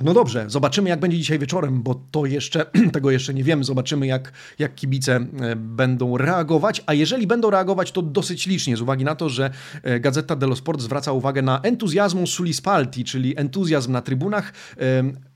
no 0.00 0.14
dobrze, 0.14 0.44
zobaczymy 0.48 0.88
jak 0.90 1.00
będzie 1.00 1.18
dzisiaj 1.18 1.38
wieczorem, 1.38 1.82
bo 1.82 1.94
to 2.10 2.26
jeszcze, 2.26 2.66
tego 2.92 3.10
jeszcze 3.10 3.34
nie 3.34 3.44
wiemy. 3.44 3.64
Zobaczymy 3.64 4.06
jak, 4.06 4.32
jak 4.58 4.74
kibice 4.74 5.16
e, 5.16 5.56
będą 5.56 6.16
reagować, 6.16 6.82
a 6.86 6.94
jeżeli 6.94 7.26
będą 7.26 7.50
reagować 7.50 7.92
to 7.92 8.02
dosyć 8.02 8.46
licznie, 8.46 8.76
z 8.76 8.80
uwagi 8.80 9.04
na 9.04 9.14
to, 9.14 9.28
że 9.28 9.50
e, 9.82 10.00
Gazeta 10.00 10.36
dello 10.36 10.56
Sport 10.56 10.80
zwraca 10.80 11.12
uwagę 11.12 11.42
na 11.42 11.60
entuzjazmu 11.60 12.26
sulispalti, 12.26 13.04
czyli 13.04 13.38
entuzjazm 13.38 13.92
na 13.92 14.02
trybunach 14.02 14.52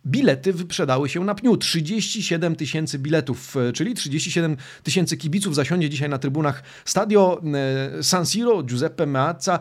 bilety 0.06 0.52
wyprzedały 0.52 1.08
się 1.08 1.24
na 1.24 1.34
pniu. 1.34 1.56
37 1.56 2.56
tysięcy 2.56 2.98
biletów, 2.98 3.56
e, 3.56 3.72
czyli 3.72 3.94
37 3.94 4.56
tysięcy 4.82 5.16
kibiców 5.16 5.54
zasiądzie 5.54 5.90
dzisiaj 5.90 6.08
na 6.08 6.18
trybunach 6.18 6.62
Stadio 6.84 7.42
e, 7.98 8.02
San 8.02 8.26
Siro 8.26 8.62
Giuseppe 8.62 9.06
Meazza, 9.06 9.58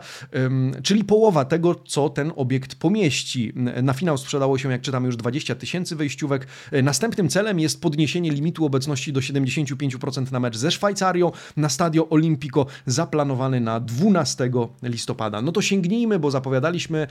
czyli 0.82 1.04
połowa 1.04 1.44
tego, 1.44 1.74
co 1.74 2.08
ten 2.08 2.32
obiekt 2.36 2.74
pomieści. 2.74 3.52
Na 3.82 3.92
finał 3.92 4.18
sprzedało 4.18 4.58
się, 4.58 4.70
jak 4.70 4.80
czytam, 4.80 5.04
już 5.04 5.16
20 5.16 5.54
tysięcy 5.54 5.96
wejściówek. 5.96 6.46
E, 6.72 6.82
następnym 6.82 7.28
celem 7.28 7.60
jest 7.60 7.80
podniesienie 7.80 8.30
limitu 8.30 8.64
obecności 8.64 9.12
do 9.12 9.20
75% 9.20 10.32
na 10.32 10.40
mecz 10.40 10.56
ze 10.56 10.70
Szwajcarią 10.70 11.32
na 11.56 11.68
Stadio 11.68 12.08
Olimpico 12.08 12.66
zaplanowany 12.86 13.60
na 13.60 13.80
12 13.80 14.50
listopada. 14.82 15.42
No 15.42 15.52
to 15.52 15.62
sięgnijmy, 15.62 16.18
bo 16.18 16.30
zapowiadaliśmy 16.30 17.06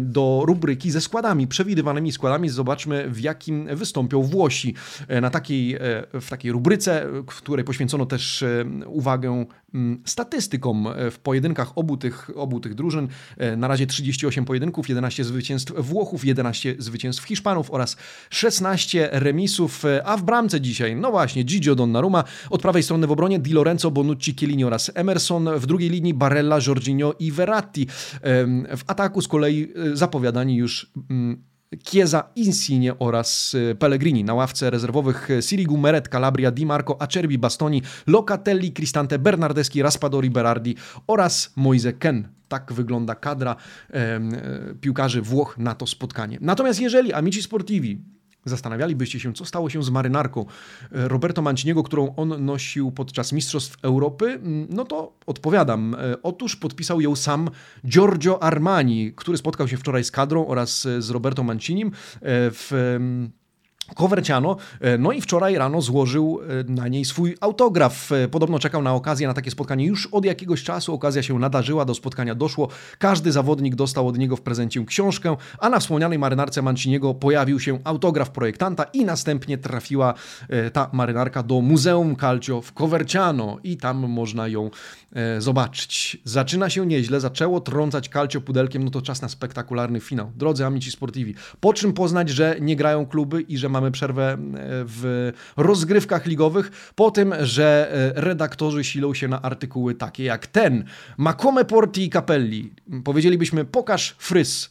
do 0.00 0.42
rubryki 0.46 0.90
ze 0.90 1.00
składami, 1.00 1.46
przewidywanymi 1.46 2.12
składami. 2.12 2.48
Zobacz 2.48 2.75
zobaczmy 2.76 3.10
w 3.10 3.20
jakim 3.20 3.76
wystąpią 3.76 4.22
Włosi. 4.22 4.74
Na 5.20 5.30
takiej, 5.30 5.78
w 6.20 6.26
takiej 6.30 6.52
rubryce, 6.52 7.06
której 7.26 7.64
poświęcono 7.64 8.06
też 8.06 8.44
uwagę 8.86 9.46
mm, 9.74 10.02
statystykom 10.04 10.88
w 11.10 11.18
pojedynkach 11.18 11.78
obu 11.78 11.96
tych, 11.96 12.30
obu 12.34 12.60
tych 12.60 12.74
drużyn. 12.74 13.08
Na 13.56 13.68
razie 13.68 13.86
38 13.86 14.44
pojedynków, 14.44 14.88
11 14.88 15.24
zwycięstw 15.24 15.72
Włochów, 15.78 16.24
11 16.24 16.74
zwycięstw 16.78 17.24
Hiszpanów 17.24 17.70
oraz 17.70 17.96
16 18.30 19.08
remisów, 19.12 19.82
a 20.04 20.16
w 20.16 20.22
bramce 20.22 20.60
dzisiaj, 20.60 20.96
no 20.96 21.10
właśnie, 21.10 21.42
Gigio 21.42 21.74
Donnarumma, 21.74 22.24
od 22.50 22.62
prawej 22.62 22.82
strony 22.82 23.06
w 23.06 23.12
obronie 23.12 23.38
Di 23.38 23.52
Lorenzo, 23.52 23.90
Bonucci, 23.90 24.34
Chiellini 24.34 24.64
oraz 24.64 24.90
Emerson, 24.94 25.48
w 25.58 25.66
drugiej 25.66 25.90
linii 25.90 26.14
Barella, 26.14 26.58
Jorginho 26.66 27.14
i 27.18 27.32
Verratti. 27.32 27.86
W 28.76 28.82
ataku 28.86 29.22
z 29.22 29.28
kolei 29.28 29.72
e, 29.92 29.96
zapowiadani 29.96 30.56
już 30.56 30.92
Chiesa, 31.84 32.30
Insigne 32.34 32.98
oraz 32.98 33.54
e, 33.54 33.74
Pellegrini. 33.74 34.24
Na 34.24 34.34
ławce 34.34 34.70
rezerwowych 34.70 35.30
e, 35.30 35.42
Sirigu, 35.42 35.76
Meret, 35.76 36.08
Calabria, 36.08 36.50
Di 36.50 36.66
Marco, 36.66 37.02
Acerbi, 37.02 37.38
Bastoni, 37.38 37.82
Locatelli, 38.06 38.72
Cristante, 38.72 39.18
Bernardeschi, 39.18 39.82
Raspadori, 39.82 40.30
Berardi 40.30 40.76
oraz 41.06 41.52
Moise 41.56 41.92
Ken. 41.92 42.28
Tak 42.48 42.72
wygląda 42.72 43.14
kadra 43.14 43.56
e, 43.90 44.20
piłkarzy 44.80 45.22
Włoch 45.22 45.58
na 45.58 45.74
to 45.74 45.86
spotkanie. 45.86 46.38
Natomiast 46.40 46.80
jeżeli 46.80 47.12
Amici 47.12 47.42
Sportivi 47.42 48.15
Zastanawialibyście 48.46 49.20
się, 49.20 49.32
co 49.32 49.44
stało 49.44 49.70
się 49.70 49.82
z 49.82 49.90
marynarką 49.90 50.40
e, 50.92 51.08
Roberto 51.08 51.42
Manciniego, 51.42 51.82
którą 51.82 52.14
on 52.16 52.44
nosił 52.44 52.92
podczas 52.92 53.32
Mistrzostw 53.32 53.76
Europy? 53.82 54.26
Mm, 54.26 54.66
no 54.70 54.84
to 54.84 55.12
odpowiadam. 55.26 55.94
E, 55.94 56.22
otóż 56.22 56.56
podpisał 56.56 57.00
ją 57.00 57.16
sam 57.16 57.50
Giorgio 57.86 58.42
Armani, 58.42 59.12
który 59.16 59.38
spotkał 59.38 59.68
się 59.68 59.76
wczoraj 59.76 60.04
z 60.04 60.10
kadrą 60.10 60.46
oraz 60.46 60.86
e, 60.86 61.02
z 61.02 61.10
Roberto 61.10 61.42
Mancinim 61.42 61.90
w 62.22 62.96
Coverciano, 63.94 64.56
e, 64.80 64.98
no 64.98 65.12
i 65.12 65.20
wczoraj 65.20 65.54
rano 65.54 65.82
złożył 65.82 66.40
e, 66.40 66.72
na 66.72 66.88
niej 66.88 67.04
swój 67.04 67.36
autograf. 67.40 68.12
E, 68.12 68.28
podobno 68.28 68.58
czekał 68.58 68.82
na 68.82 68.94
okazję 68.94 69.26
na 69.26 69.34
takie 69.34 69.50
spotkanie 69.50 69.86
już 69.86 70.06
od 70.06 70.24
jakiegoś 70.24 70.62
czasu. 70.62 70.94
Okazja 70.94 71.22
się 71.22 71.38
nadarzyła, 71.38 71.84
do 71.84 71.94
spotkania 71.94 72.34
doszło. 72.34 72.68
Każdy 72.98 73.32
zawodnik 73.32 73.74
dostał 73.74 74.08
od 74.08 74.18
niego 74.18 74.36
w 74.36 74.40
prezencie 74.40 74.84
książkę, 74.84 75.36
a 75.58 75.68
na 75.68 75.78
wspomnianej 75.78 76.18
marynarce 76.18 76.62
Manciniego 76.62 77.14
pojawił 77.14 77.60
się 77.60 77.78
autograf 77.84 78.30
projektanta 78.30 78.84
i 78.84 79.04
następnie 79.04 79.58
trafiła 79.58 80.14
ta 80.72 80.90
marynarka 80.92 81.42
do 81.42 81.60
Muzeum 81.60 82.16
Calcio 82.16 82.60
w 82.60 82.72
Coverciano 82.72 83.58
i 83.64 83.76
tam 83.76 83.96
można 83.96 84.48
ją 84.48 84.70
zobaczyć. 85.38 86.18
Zaczyna 86.24 86.70
się 86.70 86.86
nieźle, 86.86 87.20
zaczęło 87.20 87.60
trącać 87.60 88.08
Calcio 88.08 88.40
pudelkiem, 88.40 88.84
no 88.84 88.90
to 88.90 89.02
czas 89.02 89.22
na 89.22 89.28
spektakularny 89.28 90.00
finał. 90.00 90.32
Drodzy 90.36 90.66
amici 90.66 90.90
sportivi, 90.90 91.34
po 91.60 91.72
czym 91.72 91.92
poznać, 91.92 92.28
że 92.28 92.56
nie 92.60 92.76
grają 92.76 93.06
kluby 93.06 93.40
i 93.40 93.58
że 93.58 93.68
mamy 93.76 93.90
przerwę 93.90 94.32
e, 94.32 94.36
w 94.84 95.32
rozgrywkach 95.56 96.26
ligowych, 96.26 96.92
po 96.94 97.10
tym, 97.10 97.34
że 97.40 97.88
e, 98.16 98.20
redaktorzy 98.20 98.84
silą 98.84 99.14
się 99.14 99.28
na 99.28 99.42
artykuły 99.42 99.94
takie 99.94 100.24
jak 100.24 100.46
ten. 100.46 100.84
Macome 101.16 101.64
Porti 101.64 102.04
i 102.04 102.10
Capelli. 102.10 102.72
Powiedzielibyśmy, 103.04 103.64
pokaż 103.64 104.16
fryz. 104.18 104.70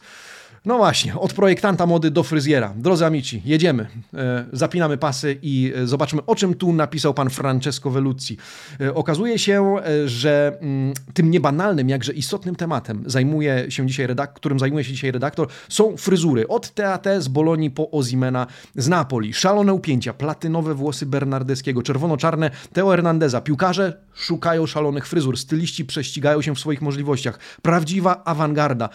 No 0.66 0.76
właśnie, 0.76 1.14
od 1.18 1.32
projektanta 1.32 1.86
mody 1.86 2.10
do 2.10 2.22
fryzjera. 2.22 2.74
Drodzy 2.76 3.06
amici, 3.06 3.42
jedziemy. 3.44 3.86
E, 4.14 4.44
zapinamy 4.52 4.98
pasy 4.98 5.38
i 5.42 5.72
e, 5.76 5.86
zobaczmy, 5.86 6.26
o 6.26 6.34
czym 6.34 6.54
tu 6.54 6.72
napisał 6.72 7.14
pan 7.14 7.30
Francesco 7.30 7.90
Vellucci. 7.90 8.36
E, 8.80 8.94
okazuje 8.94 9.38
się, 9.38 9.76
że 10.06 10.58
mm, 10.60 10.94
tym 11.14 11.30
niebanalnym, 11.30 11.88
jakże 11.88 12.12
istotnym 12.12 12.56
tematem 12.56 13.02
zajmuje 13.06 13.70
się 13.70 13.86
dzisiaj 13.86 14.06
redak- 14.06 14.32
którym 14.34 14.58
zajmuje 14.58 14.84
się 14.84 14.92
dzisiaj 14.92 15.10
redaktor, 15.10 15.48
są 15.68 15.96
fryzury. 15.96 16.48
Od 16.48 16.70
TAT 16.74 17.04
z 17.18 17.28
Bolonii 17.28 17.70
po 17.70 17.90
Ozimena 17.90 18.46
z 18.74 18.88
Napoli. 18.88 19.34
Szalone 19.34 19.72
upięcia, 19.72 20.14
platynowe 20.14 20.74
włosy 20.74 21.06
Bernardeskiego, 21.06 21.82
czerwono-czarne 21.82 22.50
Teo 22.72 22.90
Hernandeza. 22.90 23.40
Piłkarze 23.40 24.00
szukają 24.14 24.66
szalonych 24.66 25.06
fryzur, 25.06 25.38
styliści 25.38 25.84
prześcigają 25.84 26.42
się 26.42 26.54
w 26.54 26.60
swoich 26.60 26.82
możliwościach. 26.82 27.38
Prawdziwa 27.62 28.24
awangarda. 28.24 28.88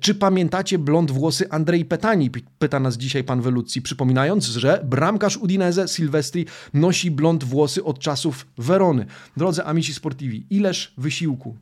Czy 0.00 0.14
pamiętacie 0.14 0.78
blond 0.78 1.11
włosy 1.12 1.50
Andrzej 1.50 1.84
Petani, 1.84 2.30
pyta 2.58 2.80
nas 2.80 2.96
dzisiaj 2.96 3.24
pan 3.24 3.40
Velucci, 3.40 3.82
przypominając, 3.82 4.44
że 4.44 4.84
bramkarz 4.84 5.36
Udinese 5.36 5.88
Silvestri 5.88 6.46
nosi 6.74 7.10
blond 7.10 7.44
włosy 7.44 7.84
od 7.84 7.98
czasów 7.98 8.46
Werony. 8.58 9.06
Drodzy 9.36 9.64
amici 9.64 9.94
sportivi, 9.94 10.46
ileż 10.50 10.94
wysiłku, 10.98 11.56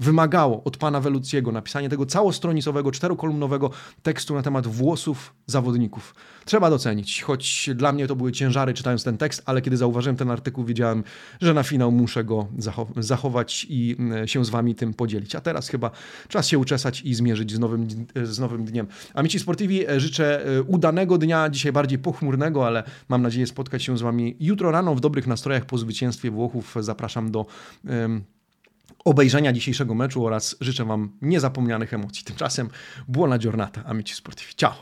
wymagało 0.00 0.64
od 0.64 0.76
pana 0.76 1.00
Weluckiego 1.00 1.52
napisanie 1.52 1.88
tego 1.88 2.06
całostronicowego, 2.06 2.92
czterokolumnowego 2.92 3.70
tekstu 4.02 4.34
na 4.34 4.42
temat 4.42 4.66
włosów 4.66 5.34
zawodników. 5.46 6.14
Trzeba 6.44 6.70
docenić, 6.70 7.22
choć 7.22 7.70
dla 7.74 7.92
mnie 7.92 8.06
to 8.06 8.16
były 8.16 8.32
ciężary 8.32 8.74
czytając 8.74 9.04
ten 9.04 9.18
tekst, 9.18 9.42
ale 9.46 9.62
kiedy 9.62 9.76
zauważyłem 9.76 10.16
ten 10.16 10.30
artykuł, 10.30 10.64
wiedziałem, 10.64 11.04
że 11.40 11.54
na 11.54 11.62
finał 11.62 11.92
muszę 11.92 12.24
go 12.24 12.48
zachować 12.96 13.66
i 13.68 13.96
mm, 13.98 14.28
się 14.28 14.44
z 14.44 14.50
wami 14.50 14.74
tym 14.74 14.94
podzielić. 14.94 15.34
A 15.34 15.40
teraz 15.40 15.68
chyba 15.68 15.90
czas 16.28 16.48
się 16.48 16.58
uczesać 16.58 17.00
i 17.00 17.14
zmierzyć 17.14 17.52
z 17.52 17.58
nowym, 17.58 17.86
z 18.22 18.38
nowym 18.38 18.64
dniem. 18.64 18.86
Amici 19.14 19.38
Sportivi, 19.38 19.88
e, 19.88 20.00
życzę 20.00 20.46
e, 20.46 20.62
udanego 20.62 21.18
dnia, 21.18 21.48
dzisiaj 21.50 21.72
bardziej 21.72 21.98
pochmurnego, 21.98 22.66
ale 22.66 22.82
mam 23.08 23.22
nadzieję 23.22 23.46
spotkać 23.46 23.82
się 23.82 23.98
z 23.98 24.02
wami 24.02 24.36
jutro 24.40 24.70
rano 24.70 24.94
w 24.94 25.00
dobrych 25.00 25.26
nastrojach 25.26 25.64
po 25.64 25.78
zwycięstwie 25.78 26.30
Włochów. 26.30 26.74
Zapraszam 26.80 27.30
do 27.30 27.46
obejrzenia 29.04 29.52
dzisiejszego 29.52 29.94
meczu 29.94 30.26
oraz 30.26 30.56
życzę 30.60 30.84
Wam 30.84 31.12
niezapomnianych 31.22 31.94
emocji. 31.94 32.24
Tymczasem 32.24 32.70
buona 33.08 33.38
giornata, 33.38 33.84
amici 33.84 34.14
sportivi. 34.14 34.54
Ciao! 34.54 34.74